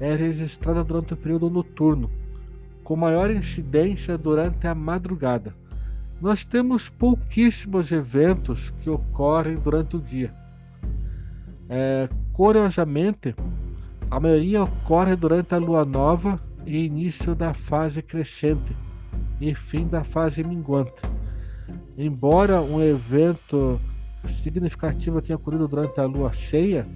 [0.00, 2.10] é registrada durante o período noturno,
[2.82, 5.54] com maior incidência durante a madrugada.
[6.20, 10.34] Nós temos pouquíssimos eventos que ocorrem durante o dia.
[11.68, 13.36] É, curiosamente,
[14.10, 18.76] a maioria ocorre durante a lua nova e início da fase crescente
[19.40, 21.00] e fim da fase minguante.
[21.96, 23.80] Embora um evento
[24.26, 26.86] significativa tenha ocorrido durante a lua cheia,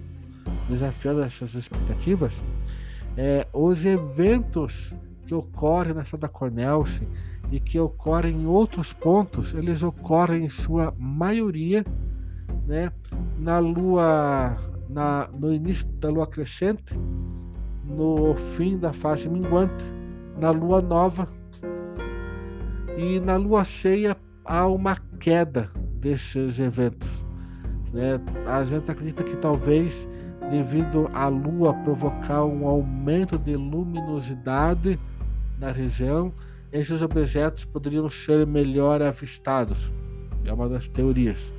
[0.69, 2.43] desafiando essas expectativas,
[3.17, 4.95] é, os eventos
[5.27, 7.09] que ocorrem na cidade da Cornelsen
[7.51, 11.85] e que ocorrem em outros pontos, eles ocorrem em sua maioria
[12.67, 12.93] né,
[13.39, 14.57] na lua,
[14.89, 16.95] na, no início da lua crescente,
[17.85, 19.85] no fim da fase minguante,
[20.39, 21.29] na lua nova.
[22.97, 25.71] E na lua cheia há uma queda
[26.07, 27.09] desses eventos.
[27.92, 28.21] Né?
[28.47, 30.09] A gente acredita que talvez
[30.51, 34.99] devido à Lua provocar um aumento de luminosidade
[35.59, 36.33] na região,
[36.73, 39.90] esses objetos poderiam ser melhor avistados.
[40.45, 41.53] É uma das teorias.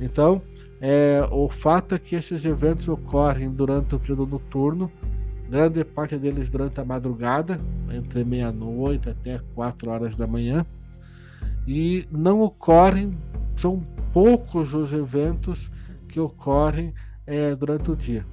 [0.00, 0.40] Então,
[0.80, 4.90] é, o fato é que esses eventos ocorrem durante o período noturno,
[5.50, 7.60] grande parte deles durante a madrugada,
[7.92, 10.64] entre meia-noite até 4 horas da manhã,
[11.66, 13.16] e não ocorrem,
[13.56, 13.80] são
[14.12, 15.70] poucos os eventos
[16.08, 16.94] que ocorrem
[17.26, 18.24] é, durante o dia.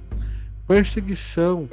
[0.66, 1.68] Perseguição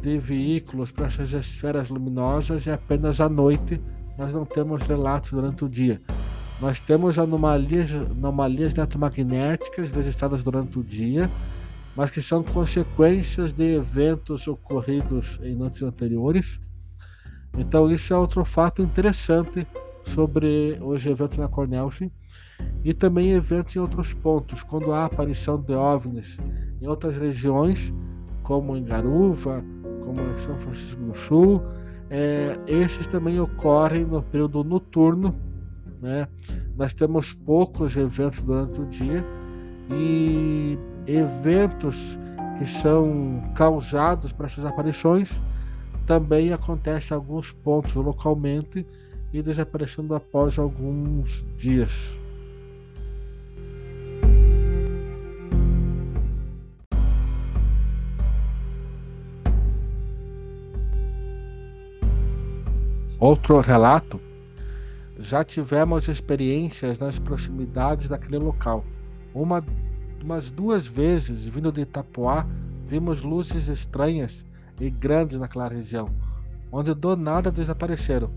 [0.00, 3.80] de veículos para essas esferas luminosas é apenas à noite,
[4.16, 6.00] nós não temos relatos durante o dia.
[6.60, 11.28] Nós temos anomalias, anomalias eletromagnéticas registradas durante o dia,
[11.96, 16.60] mas que são consequências de eventos ocorridos em noites anteriores.
[17.58, 19.66] Então, isso é outro fato interessante
[20.04, 22.10] sobre os eventos na Cornelsen
[22.84, 26.38] e também eventos em outros pontos, quando há aparição de OVNIs
[26.80, 27.92] em outras regiões,
[28.42, 29.64] como em Garuva,
[30.04, 31.62] como em São Francisco do Sul,
[32.10, 35.34] é, esses também ocorrem no período noturno.
[36.00, 36.26] Né?
[36.76, 39.24] Nós temos poucos eventos durante o dia
[39.90, 42.18] e eventos
[42.58, 45.40] que são causados por essas aparições
[46.06, 48.86] também acontecem em alguns pontos localmente
[49.32, 52.12] e desaparecendo após alguns dias.
[63.22, 64.20] Outro relato:
[65.16, 68.84] já tivemos experiências nas proximidades daquele local.
[69.32, 69.64] Uma,
[70.20, 72.44] umas duas vezes, vindo de Itapuá,
[72.84, 74.44] vimos luzes estranhas
[74.80, 76.10] e grandes naquela região,
[76.72, 78.28] onde do nada desapareceram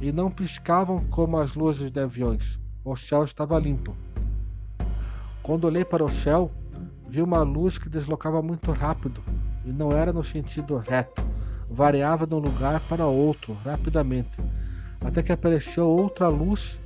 [0.00, 2.56] e não piscavam como as luzes de aviões.
[2.84, 3.96] O céu estava limpo.
[5.42, 6.52] Quando olhei para o céu,
[7.08, 9.24] vi uma luz que deslocava muito rápido
[9.64, 11.20] e não era no sentido reto
[11.70, 14.38] variava de um lugar para outro rapidamente,
[15.04, 16.80] até que apareceu outra luz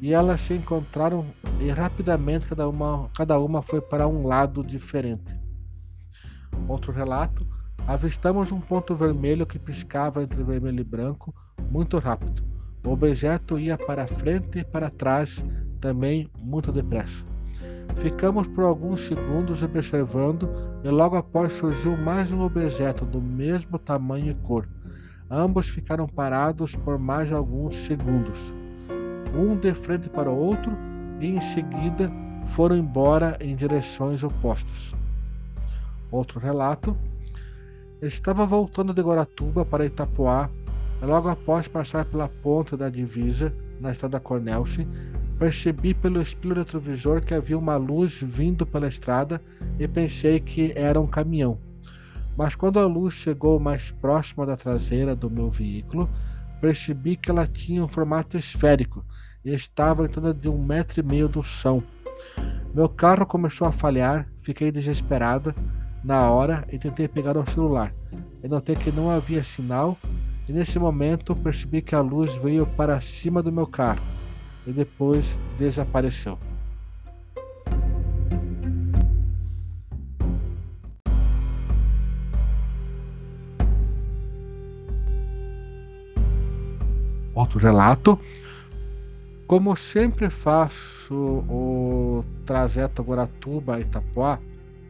[0.00, 1.26] e elas se encontraram
[1.60, 5.38] e rapidamente cada uma, cada uma foi para um lado diferente.
[6.66, 7.46] Outro relato:
[7.86, 11.34] avistamos um ponto vermelho que piscava entre vermelho e branco
[11.70, 12.42] muito rápido.
[12.84, 15.44] O objeto ia para frente e para trás
[15.80, 17.31] também muito depressa.
[17.96, 20.48] Ficamos por alguns segundos observando
[20.82, 24.68] e logo após surgiu mais um objeto do mesmo tamanho e cor.
[25.30, 28.38] Ambos ficaram parados por mais alguns segundos,
[29.34, 30.72] um de frente para o outro,
[31.20, 32.10] e em seguida
[32.48, 34.94] foram embora em direções opostas.
[36.10, 36.96] Outro relato.
[38.02, 40.50] Estava voltando de Guaratuba para Itapoá,
[41.00, 44.86] logo após passar pela ponta da divisa, na estrada Cornelce,
[45.38, 49.40] percebi pelo espelho retrovisor que havia uma luz vindo pela estrada
[49.78, 51.58] e pensei que era um caminhão.
[52.36, 56.08] Mas quando a luz chegou mais próxima da traseira do meu veículo,
[56.60, 59.04] percebi que ela tinha um formato esférico
[59.44, 61.82] e estava em torno de um metro e meio do chão.
[62.74, 65.54] Meu carro começou a falhar, fiquei desesperada
[66.02, 67.92] na hora e tentei pegar o celular.
[68.42, 69.98] Eu notei que não havia sinal
[70.48, 74.02] e nesse momento percebi que a luz veio para cima do meu carro
[74.66, 76.38] e depois desapareceu.
[87.34, 88.18] Outro relato.
[89.46, 94.38] Como sempre faço o trajeto Guaratuba Itapuá,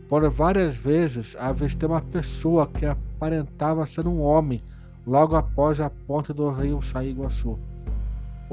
[0.08, 4.62] por várias vezes avistei uma pessoa que aparentava ser um homem
[5.06, 7.58] logo após a ponte do rio Saiguaçu.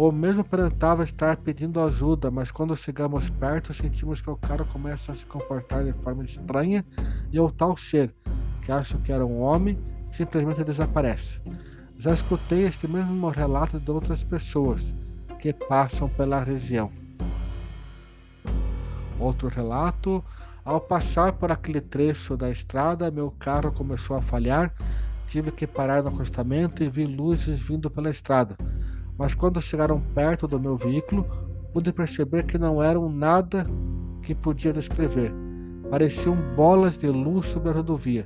[0.02, 5.12] O mesmo aparentava estar pedindo ajuda, mas quando chegamos perto sentimos que o cara começa
[5.12, 6.86] a se comportar de forma estranha
[7.34, 8.16] e o tal ser,
[8.62, 9.78] que acho que era um homem,
[10.10, 11.42] simplesmente desaparece.
[11.98, 14.82] Já escutei este mesmo relato de outras pessoas
[15.38, 16.90] que passam pela região.
[19.20, 20.24] Outro relato:
[20.64, 24.74] ao passar por aquele trecho da estrada, meu carro começou a falhar.
[25.28, 28.56] Tive que parar no acostamento e vi luzes vindo pela estrada.
[29.20, 31.26] Mas quando chegaram perto do meu veículo,
[31.74, 33.68] pude perceber que não eram nada
[34.24, 35.34] que podia descrever.
[35.90, 38.26] Pareciam bolas de luz sobre a rodovia.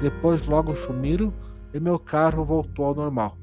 [0.00, 1.32] Depois logo sumiram
[1.72, 3.38] e meu carro voltou ao normal.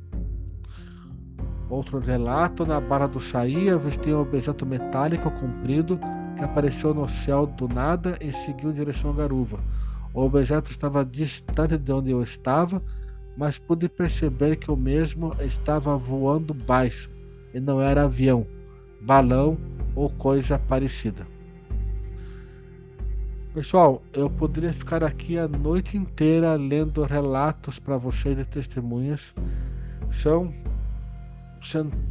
[1.69, 5.97] Outro relato: na Barra do Chaí, avistei um objeto metálico comprido
[6.35, 9.57] que apareceu no céu do nada e seguiu em direção a Garuva.
[10.13, 12.83] O objeto estava distante de onde eu estava,
[13.35, 17.09] mas pude perceber que o mesmo estava voando baixo
[17.53, 18.45] e não era avião,
[19.01, 19.57] balão
[19.95, 21.27] ou coisa parecida.
[23.53, 29.35] Pessoal, eu poderia ficar aqui a noite inteira lendo relatos para vocês de testemunhas.
[30.09, 30.51] São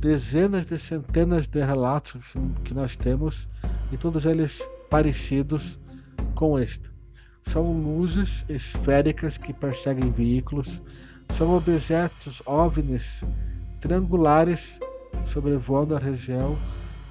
[0.00, 2.32] dezenas de centenas de relatos
[2.64, 3.48] que nós temos
[3.90, 5.78] e todos eles parecidos
[6.36, 6.90] com este.
[7.42, 10.80] São luzes esféricas que perseguem veículos,
[11.32, 13.24] são objetos OVNIs
[13.80, 14.78] triangulares
[15.26, 16.56] sobrevoando a região,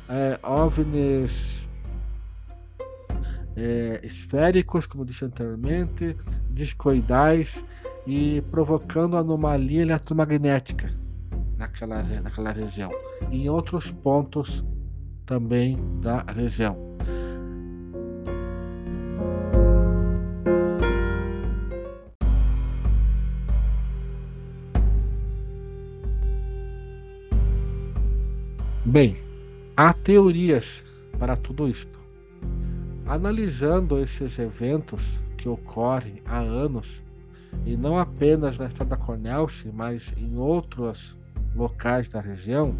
[0.08, 1.68] é, OVNIs
[3.56, 6.16] é, esféricos, como disse anteriormente,
[6.50, 7.64] discoidais
[8.06, 10.94] e provocando anomalia eletromagnética
[11.58, 12.92] naquela, naquela região
[13.30, 14.64] e em outros pontos
[15.26, 16.78] também da região.
[28.92, 29.16] Bem,
[29.78, 30.84] há teorias
[31.18, 31.98] para tudo isto.
[33.06, 37.02] Analisando esses eventos que ocorrem há anos,
[37.66, 41.18] e não apenas na estrada Cornelche, mas em outros
[41.56, 42.76] locais da região,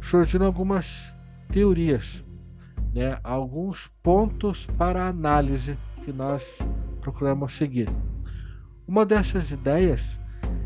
[0.00, 1.14] surgiram algumas
[1.52, 2.24] teorias,
[2.92, 6.58] né, alguns pontos para análise que nós
[7.00, 7.88] procuramos seguir.
[8.88, 10.18] Uma dessas ideias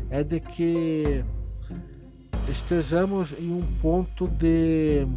[0.09, 1.23] é de que
[2.49, 5.07] estejamos em um ponto de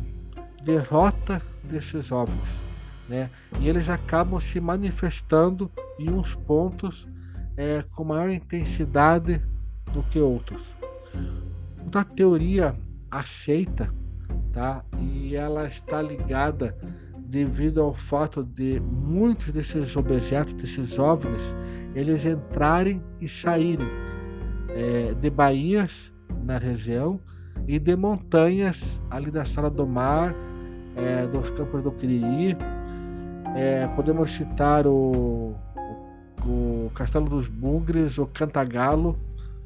[0.64, 2.70] derrota desses OVNIs
[3.10, 3.28] né?
[3.58, 5.68] E eles acabam se manifestando
[5.98, 7.08] em uns pontos
[7.56, 9.42] é, com maior intensidade
[9.92, 10.62] do que outros.
[11.82, 12.74] Outra teoria
[13.10, 13.92] aceita,
[14.52, 14.84] tá?
[15.00, 16.76] E ela está ligada
[17.18, 21.54] devido ao fato de muitos desses objetos, desses OVNIs,
[21.94, 23.88] eles entrarem e saírem
[24.68, 26.12] é, de baías
[26.50, 27.20] na região
[27.68, 30.34] e de montanhas ali da Sala do Mar,
[30.96, 32.56] é, dos Campos do Quiriri,
[33.54, 35.54] é, podemos citar o,
[36.44, 39.16] o Castelo dos Bugres, o Cantagalo,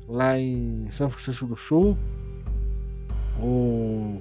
[0.07, 1.97] lá em São Francisco do Sul,
[3.41, 4.21] o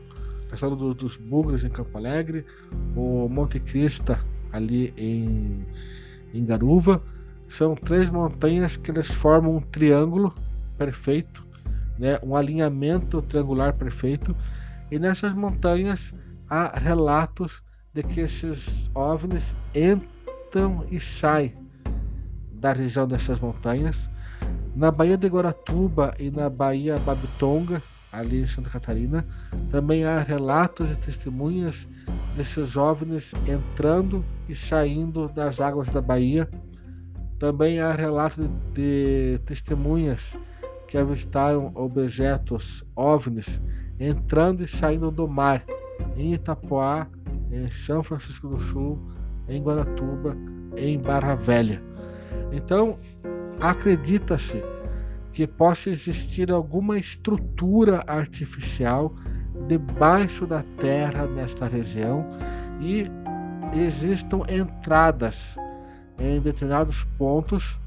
[0.49, 2.45] Castelo do, dos Bugres em Campo Alegre,
[2.95, 4.19] o Monte Crista
[4.53, 5.65] ali em,
[6.33, 7.01] em Garuva.
[7.49, 10.33] São três montanhas que eles formam um triângulo
[10.77, 11.45] perfeito,
[11.97, 12.19] né?
[12.23, 14.35] um alinhamento triangular perfeito.
[14.91, 16.13] E nessas montanhas
[16.49, 17.61] há relatos
[17.93, 21.55] de que esses OVNIs entram e saem
[22.51, 24.09] da região dessas montanhas.
[24.75, 27.81] Na Baía de Guaratuba e na Baía Babitonga,
[28.11, 29.25] ali em Santa Catarina,
[29.69, 31.87] também há relatos e testemunhas
[32.35, 36.49] desses OVNIs entrando e saindo das águas da Bahia.
[37.37, 40.37] Também há relatos de, de testemunhas
[40.93, 43.59] que avistaram objetos OVNIs
[43.99, 45.65] entrando e saindo do mar
[46.15, 47.07] em Itapoá,
[47.51, 48.99] em São Francisco do Sul,
[49.49, 50.37] em Guaratuba,
[50.77, 51.81] em Barra Velha.
[52.51, 52.99] Então,
[53.59, 54.63] acredita-se
[55.31, 59.15] que possa existir alguma estrutura artificial
[59.67, 62.23] debaixo da terra nesta região
[62.79, 63.05] e
[63.75, 65.57] existam entradas
[66.19, 67.79] em determinados pontos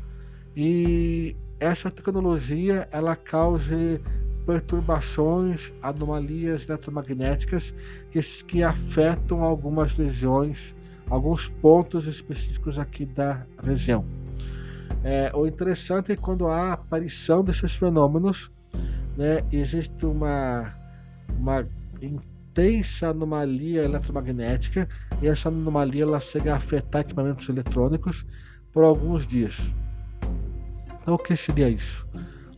[0.56, 4.00] e essa tecnologia ela cause
[4.46, 7.74] perturbações, anomalias eletromagnéticas
[8.10, 10.74] que, que afetam algumas regiões,
[11.10, 14.04] alguns pontos específicos aqui da região.
[15.02, 18.50] É, o interessante é quando há aparição desses fenômenos,
[19.16, 20.72] né, existe uma,
[21.38, 21.66] uma
[22.00, 24.88] intensa anomalia eletromagnética
[25.20, 28.24] e essa anomalia ela chega a afetar equipamentos eletrônicos
[28.72, 29.72] por alguns dias.
[31.06, 32.04] Então, o que seria isso?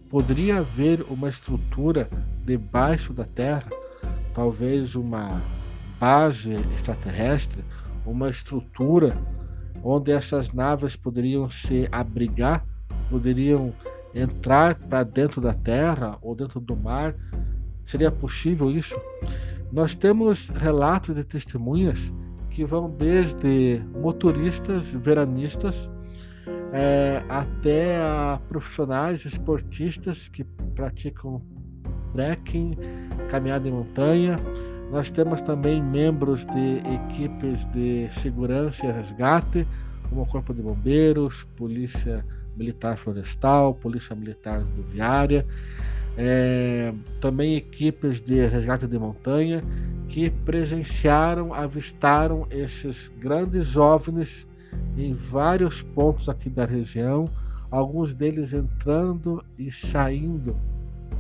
[0.09, 2.09] Poderia haver uma estrutura
[2.47, 3.69] debaixo da Terra,
[4.33, 5.29] talvez uma
[6.01, 7.63] base extraterrestre,
[8.07, 9.15] uma estrutura
[9.85, 12.65] onde essas naves poderiam se abrigar,
[13.11, 13.71] poderiam
[14.15, 17.15] entrar para dentro da Terra ou dentro do mar.
[17.85, 18.99] Seria possível isso?
[19.71, 22.11] Nós temos relatos de testemunhas
[22.49, 25.91] que vão desde motoristas, veranistas,
[26.73, 30.45] é, até a profissionais esportistas que
[30.75, 31.43] praticam
[32.13, 32.77] trekking,
[33.31, 34.41] caminhada em montanha.
[34.91, 39.67] Nós temos também membros de equipes de segurança e resgate,
[40.09, 42.25] como o Corpo de Bombeiros, Polícia
[42.57, 45.47] Militar Florestal, Polícia Militar Rodoviária,
[46.17, 49.63] é, também equipes de resgate de montanha
[50.09, 54.47] que presenciaram, avistaram esses grandes OVNIs
[54.97, 57.25] em vários pontos aqui da região,
[57.71, 60.57] alguns deles entrando e saindo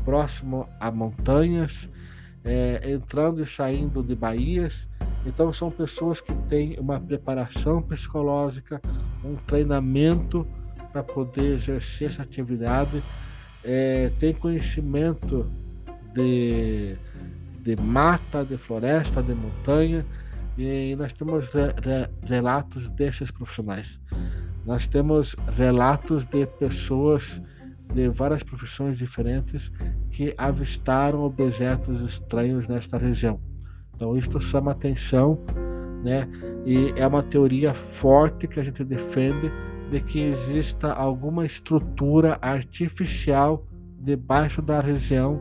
[0.04, 1.88] próximo a montanhas,
[2.44, 4.88] é, entrando e saindo de baías.
[5.26, 8.80] Então são pessoas que têm uma preparação psicológica,
[9.24, 10.46] um treinamento
[10.92, 13.02] para poder exercer essa atividade,
[13.62, 15.46] é, tem conhecimento
[16.14, 16.96] de,
[17.60, 20.04] de mata, de floresta, de montanha
[20.58, 24.00] e nós temos re, re, relatos desses profissionais.
[24.66, 27.40] Nós temos relatos de pessoas
[27.94, 29.72] de várias profissões diferentes
[30.10, 33.40] que avistaram objetos estranhos nesta região.
[33.94, 35.38] Então isto chama atenção,
[36.04, 36.28] né?
[36.66, 39.50] E é uma teoria forte que a gente defende
[39.90, 43.64] de que exista alguma estrutura artificial
[44.00, 45.40] debaixo da região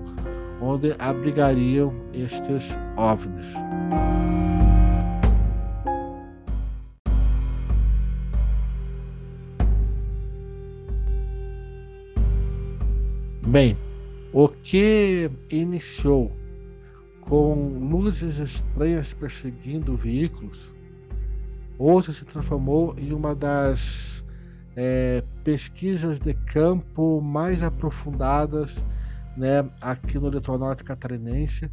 [0.61, 3.53] onde abrigariam estes OVNIs.
[13.47, 13.77] Bem,
[14.33, 16.29] o que iniciou
[17.21, 20.75] com luzes estranhas perseguindo veículos,
[21.79, 24.21] hoje se transformou em uma das
[24.75, 28.85] é, pesquisas de campo mais aprofundadas
[29.37, 31.71] né, aqui no litoral norte catarinense,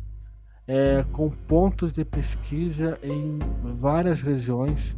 [0.69, 3.41] é, com pontos de pesquisa em
[3.75, 4.97] várias regiões.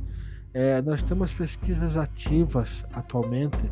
[0.53, 3.67] É, nós temos pesquisas ativas atualmente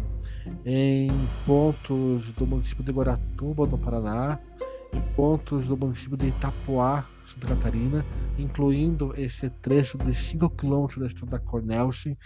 [0.65, 1.09] em
[1.47, 4.39] pontos do município de Guaratuba, no Paraná,
[4.93, 8.05] em pontos do município de Itapoá, Santa Catarina,
[8.39, 12.17] incluindo esse trecho de 5 km da estrada Cornelsen.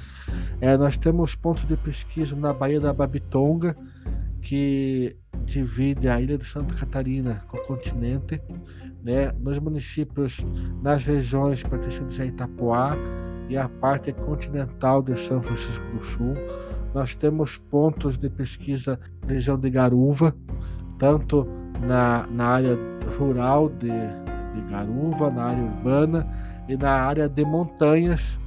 [0.61, 3.77] É, nós temos pontos de pesquisa na Baía da Babitonga,
[4.41, 8.41] que divide a ilha de Santa Catarina com o continente,
[9.03, 10.45] né, nos municípios,
[10.83, 12.97] nas regiões pertencentes a Itapoá
[13.49, 16.35] e a parte continental de São Francisco do Sul.
[16.95, 20.35] Nós temos pontos de pesquisa na região de Garuva,
[20.99, 21.47] tanto
[21.87, 22.79] na, na área
[23.19, 26.27] rural de, de Garuva, na área urbana
[26.69, 28.39] e na área de montanhas,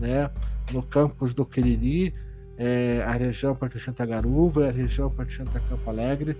[0.00, 0.30] né?
[0.72, 2.14] no campus do Quiriri,
[2.56, 6.36] é, a região pertencente a Garuva, a região pertencente a Campo Alegre.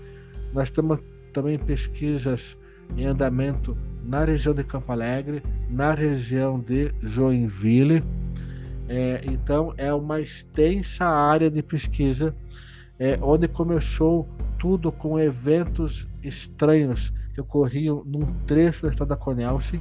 [0.52, 1.00] Nós temos
[1.32, 2.56] também pesquisas
[2.96, 8.02] em andamento na região de Campo Alegre, na região de Joinville
[8.88, 12.34] é, então é uma extensa área de pesquisa
[12.98, 14.28] é, onde começou
[14.58, 19.80] tudo com eventos estranhos que ocorriam num trecho da estrada Cornelce.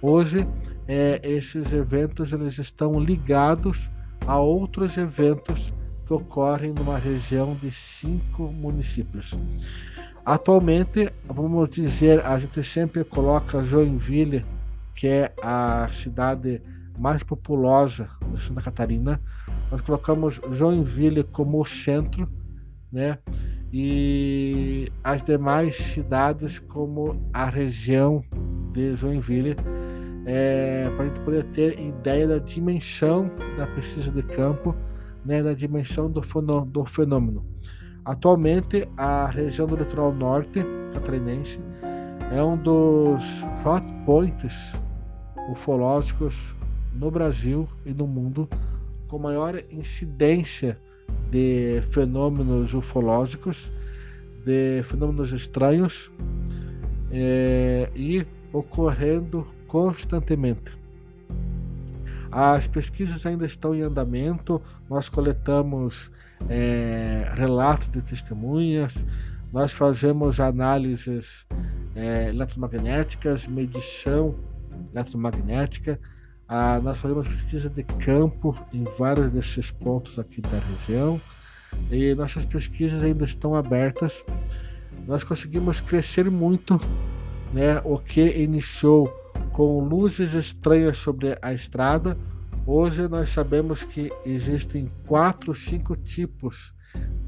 [0.00, 0.46] Hoje
[0.86, 3.90] é, esses eventos eles estão ligados
[4.26, 5.72] a outros eventos
[6.06, 9.34] que ocorrem numa região de cinco municípios.
[10.24, 14.44] Atualmente, vamos dizer, a gente sempre coloca Joinville,
[14.94, 16.62] que é a cidade
[16.98, 19.20] mais populosa de Santa Catarina.
[19.70, 22.28] Nós colocamos Joinville como centro,
[22.92, 23.18] né?
[23.72, 28.22] E as demais cidades como a região
[28.72, 29.56] de Joinville,
[30.26, 34.74] é, para a gente poder ter ideia da dimensão da pesquisa de campo,
[35.24, 36.20] né, da dimensão do,
[36.66, 37.44] do fenômeno.
[38.04, 41.58] Atualmente, a região do litoral norte catarinense
[42.30, 44.54] é um dos hot points
[45.50, 46.54] ufológicos
[46.94, 48.48] no Brasil e no mundo
[49.08, 50.78] com maior incidência
[51.30, 53.68] de fenômenos ufológicos,
[54.44, 56.10] de fenômenos estranhos
[57.10, 60.76] é, e ocorrendo constantemente.
[62.30, 66.10] As pesquisas ainda estão em andamento, nós coletamos
[66.48, 69.04] é, relatos de testemunhas,
[69.52, 71.46] nós fazemos análises
[71.94, 74.34] é, eletromagnéticas, medição
[74.92, 76.00] eletromagnética,
[76.48, 81.20] ah, nós fazemos pesquisa de campo em vários desses pontos aqui da região
[81.90, 84.24] e nossas pesquisas ainda estão abertas.
[85.06, 86.80] Nós conseguimos crescer muito,
[87.52, 87.80] né?
[87.84, 89.08] O que iniciou
[89.52, 92.16] com luzes estranhas sobre a estrada,
[92.66, 96.74] hoje nós sabemos que existem quatro, cinco tipos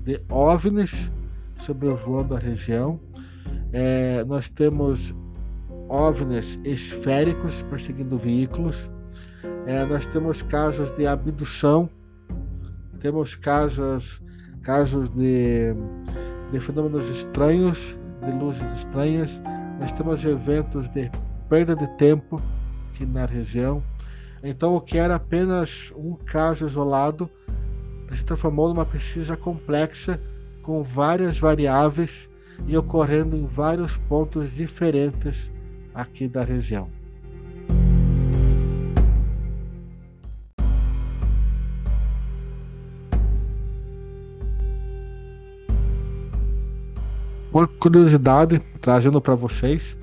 [0.03, 1.11] de OVNIs
[1.59, 3.01] sobrevoando a região.
[3.73, 5.15] É, nós temos
[5.89, 8.91] OVNIs esféricos perseguindo veículos.
[9.67, 11.89] É, nós temos casos de abdução,
[13.01, 14.23] temos casos,
[14.63, 15.75] casos de,
[16.53, 19.43] de fenômenos estranhos, de luzes estranhas.
[19.81, 21.11] Nós temos eventos de
[21.49, 22.41] perda de tempo
[22.91, 23.83] aqui na região.
[24.43, 27.29] Então, o que era apenas um caso isolado
[28.13, 30.21] se transformou numa pesquisa complexa
[30.63, 32.29] com várias variáveis
[32.67, 35.51] e ocorrendo em vários pontos diferentes
[35.95, 36.89] aqui da região.
[47.57, 49.97] Por curiosidade, trazendo para vocês,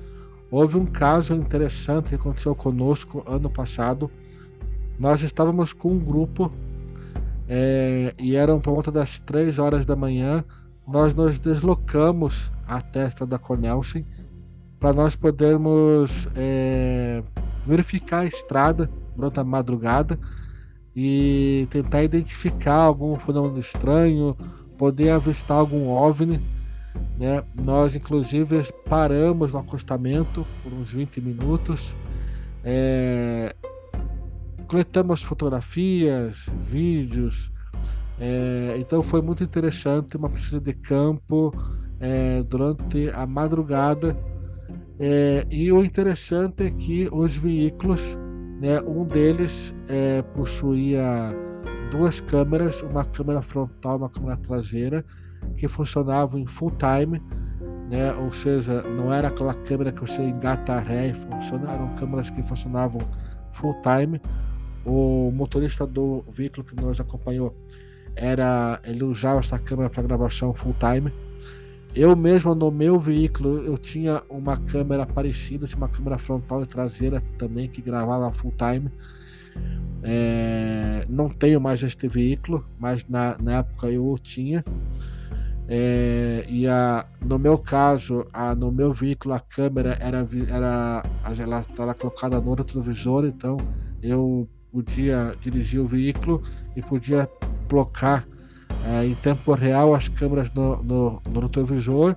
[0.50, 4.10] houve um caso interessante que aconteceu conosco ano passado.
[4.98, 6.50] Nós estávamos com um grupo
[7.48, 10.44] é, e eram por volta das 3 horas da manhã.
[10.84, 14.04] Nós nos deslocamos à testa da Cornelsen
[14.80, 17.22] para nós podermos é,
[17.64, 20.18] verificar a estrada durante a madrugada
[20.96, 24.36] e tentar identificar algum fenômeno estranho,
[24.76, 26.53] poder avistar algum OVNI.
[27.18, 27.42] Né?
[27.62, 31.94] Nós, inclusive, paramos no acostamento por uns 20 minutos,
[32.62, 33.54] é,
[34.66, 37.52] coletamos fotografias, vídeos.
[38.18, 41.52] É, então foi muito interessante uma pesquisa de campo
[41.98, 44.16] é, durante a madrugada
[44.98, 48.16] é, e o interessante é que os veículos,
[48.60, 51.34] né, um deles é, possuía
[51.90, 55.04] duas câmeras, uma câmera frontal, uma câmera traseira,
[55.56, 57.22] que funcionavam em full time,
[57.90, 61.94] né, ou seja, não era aquela câmera que você engata a ré e funciona, eram
[61.96, 63.00] câmeras que funcionavam
[63.52, 64.20] full time.
[64.84, 67.54] O motorista do veículo que nos acompanhou
[68.16, 71.10] era ele usava essa câmera para gravação full time
[71.94, 76.66] eu mesmo no meu veículo eu tinha uma câmera parecida, tinha uma câmera frontal e
[76.66, 78.90] traseira também que gravava full time.
[80.02, 84.64] É, não tenho mais este veículo, mas na, na época eu tinha.
[85.66, 91.02] É, e a, no meu caso, a, no meu veículo a câmera era, era
[91.40, 93.56] ela estava colocada no retrovisor, então
[94.02, 96.42] eu podia dirigir o veículo
[96.76, 97.28] e podia
[97.68, 98.26] colocar
[98.86, 102.14] é, em tempo real as câmeras no, no, no retrovisor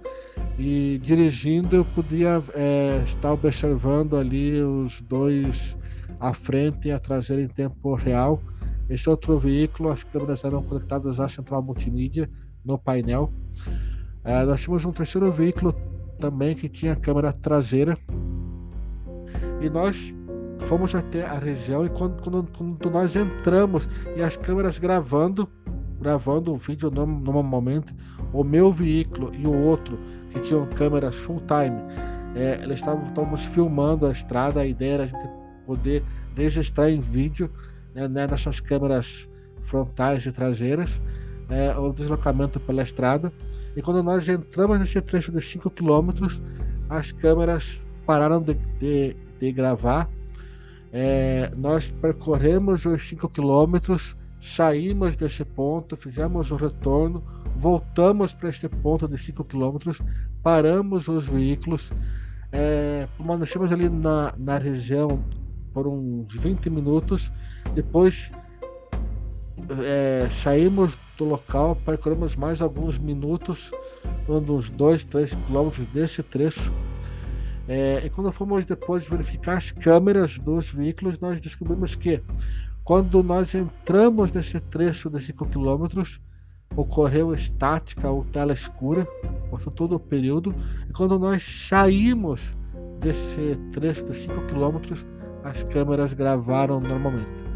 [0.59, 5.77] e dirigindo eu podia é, estar observando ali os dois
[6.19, 8.41] à frente e a traseira em tempo real.
[8.89, 12.29] Esse outro veículo, as câmeras eram conectadas à central multimídia
[12.67, 13.31] no painel.
[14.23, 15.73] É, nós tínhamos um terceiro veículo
[16.19, 17.97] também que tinha câmera traseira
[19.61, 20.13] e nós
[20.59, 25.47] fomos até a região e quando, quando, quando nós entramos e as câmeras gravando
[25.99, 27.93] gravando um vídeo normalmente,
[28.31, 29.97] o meu veículo e o outro,
[30.29, 31.81] que tinham câmeras full time,
[32.35, 35.27] é, eles estávamos filmando a estrada, a ideia era a gente
[35.65, 36.03] poder
[36.35, 37.49] registrar em vídeo
[37.95, 39.27] né, né nessas câmeras
[39.63, 41.01] frontais e traseiras
[41.49, 43.31] é, o deslocamento pela estrada.
[43.75, 46.27] E quando nós entramos nesse trecho de 5 km,
[46.89, 50.09] as câmeras pararam de, de, de gravar.
[50.91, 57.23] É, nós percorremos os 5 quilômetros saímos desse ponto, fizemos o retorno,
[57.57, 59.91] voltamos para este ponto de 5 km,
[60.43, 61.91] paramos os veículos,
[62.51, 65.21] é, permanecemos ali na, na região
[65.73, 67.31] por uns 20 minutos.
[67.73, 68.31] Depois
[69.83, 73.71] é, saímos do local, percorremos mais alguns minutos,
[74.27, 76.71] uns 2, 3 quilômetros desse trecho.
[77.67, 82.21] É, e quando fomos depois verificar as câmeras dos veículos, nós descobrimos que
[82.83, 86.21] quando nós entramos nesse trecho de 5 quilômetros,
[86.75, 89.05] ocorreu estática ou tela escura,
[89.49, 90.55] por todo o período.
[90.89, 92.55] E quando nós saímos
[92.99, 95.05] desse trecho de 5 quilômetros,
[95.43, 97.46] as câmeras gravaram normalmente.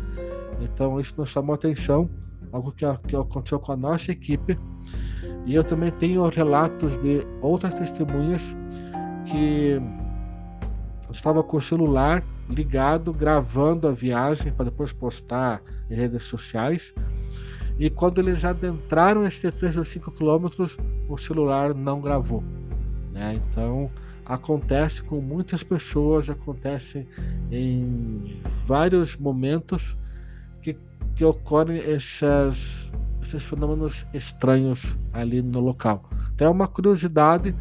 [0.62, 2.10] Então isso nos chamou atenção,
[2.52, 4.58] algo que, que aconteceu com a nossa equipe.
[5.46, 8.56] E eu também tenho relatos de outras testemunhas
[9.26, 9.82] que
[11.12, 16.94] estava com o celular ligado, gravando a viagem para depois postar em redes sociais.
[17.80, 20.48] E quando eles adentraram esse trecho de 5 km,
[21.10, 22.44] o celular não gravou.
[23.12, 23.42] Né?
[23.42, 23.90] Então
[24.26, 27.08] acontece com muitas pessoas, acontece
[27.50, 29.98] em vários momentos
[31.16, 32.92] que, ocorrem esses,
[33.22, 36.04] esses fenômenos estranhos ali no local.
[36.38, 37.56] Tem uma curiosidade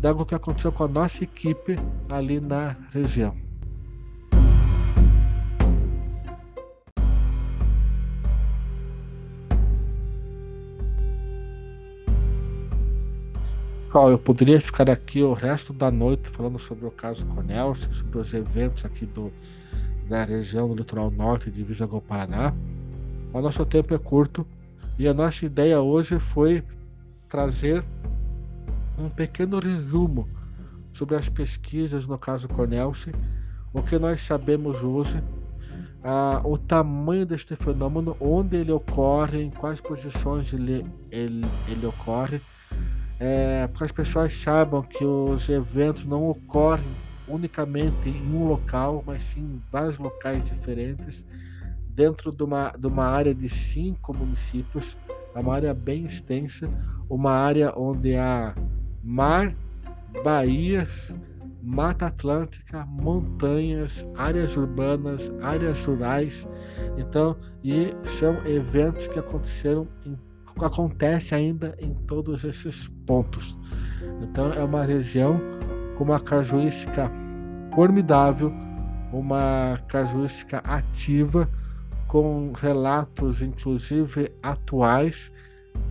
[0.00, 1.78] de algo que aconteceu com a nossa equipe
[2.08, 3.34] ali na região.
[13.94, 18.18] Pessoal, eu poderia ficar aqui o resto da noite falando sobre o caso Cornelson, sobre
[18.18, 19.32] os eventos aqui do,
[20.08, 22.52] da região do litoral norte de Visagol Paraná.
[23.34, 24.46] Mas nosso tempo é curto.
[24.96, 26.62] E a nossa ideia hoje foi
[27.28, 27.84] trazer
[28.96, 30.28] um pequeno resumo
[30.92, 33.10] sobre as pesquisas no caso Cornelson,
[33.72, 35.20] o que nós sabemos hoje,
[36.04, 42.40] ah, o tamanho deste fenômeno, onde ele ocorre, em quais posições ele, ele, ele ocorre,
[43.18, 46.86] é, para que as pessoas saibam que os eventos não ocorrem
[47.26, 51.24] unicamente em um local, mas sim em vários locais diferentes,
[51.94, 54.96] dentro de uma, de uma área de cinco municípios,
[55.34, 56.68] é uma área bem extensa,
[57.08, 58.54] uma área onde há
[59.02, 59.54] mar,
[60.22, 61.14] baías,
[61.62, 66.46] mata atlântica, montanhas, áreas urbanas, áreas rurais.
[66.98, 70.18] Então, e são eventos que aconteceram em
[70.62, 73.58] acontece ainda em todos esses pontos.
[74.22, 75.40] Então é uma região
[75.96, 77.10] com uma casuística
[77.74, 78.52] formidável,
[79.12, 81.48] uma casuística ativa,
[82.14, 85.32] com relatos inclusive atuais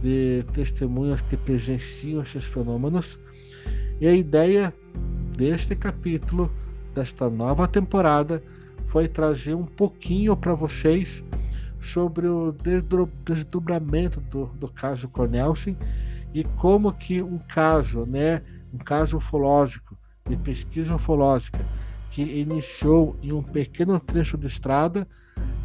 [0.01, 3.19] de testemunhas que presenciam esses fenômenos.
[3.99, 4.74] E a ideia
[5.38, 6.49] deste capítulo,
[6.95, 8.41] desta nova temporada,
[8.88, 11.21] foi trazer um pouquinho para vocês
[11.78, 12.55] sobre o
[13.26, 15.78] desdobramento do, do caso Cornelsen
[16.34, 18.41] e como que um caso, né,
[18.74, 21.59] um caso ufológico, de pesquisa ufológica,
[22.09, 25.05] que iniciou em um pequeno trecho de estrada,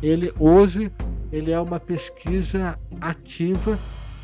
[0.03, 0.93] ele hoje
[1.31, 3.79] ele é uma pesquisa ativa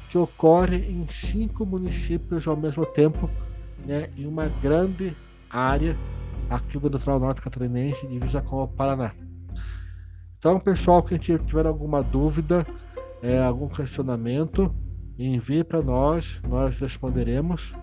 [0.08, 3.28] que ocorre em cinco municípios ao mesmo tempo,
[3.84, 5.14] né, em uma grande
[5.50, 5.96] área
[6.48, 9.12] aqui do litoral norte catarinense, divisa com o Paraná.
[10.38, 12.66] Então, pessoal, quem tiver alguma dúvida,
[13.22, 14.74] é, algum questionamento,
[15.18, 17.74] envie para nós, nós responderemos.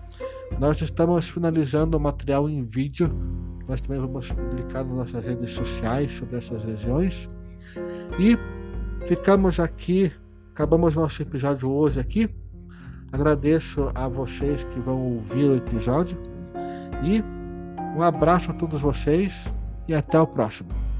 [0.60, 3.10] Nós estamos finalizando o material em vídeo,
[3.66, 7.28] nós também vamos publicar nas nossas redes sociais sobre essas regiões.
[8.18, 8.38] E
[9.06, 10.12] ficamos aqui,
[10.52, 12.30] acabamos nosso episódio hoje aqui.
[13.10, 16.18] Agradeço a vocês que vão ouvir o episódio
[17.02, 17.22] e
[17.96, 19.52] um abraço a todos vocês
[19.86, 20.91] e até o próximo.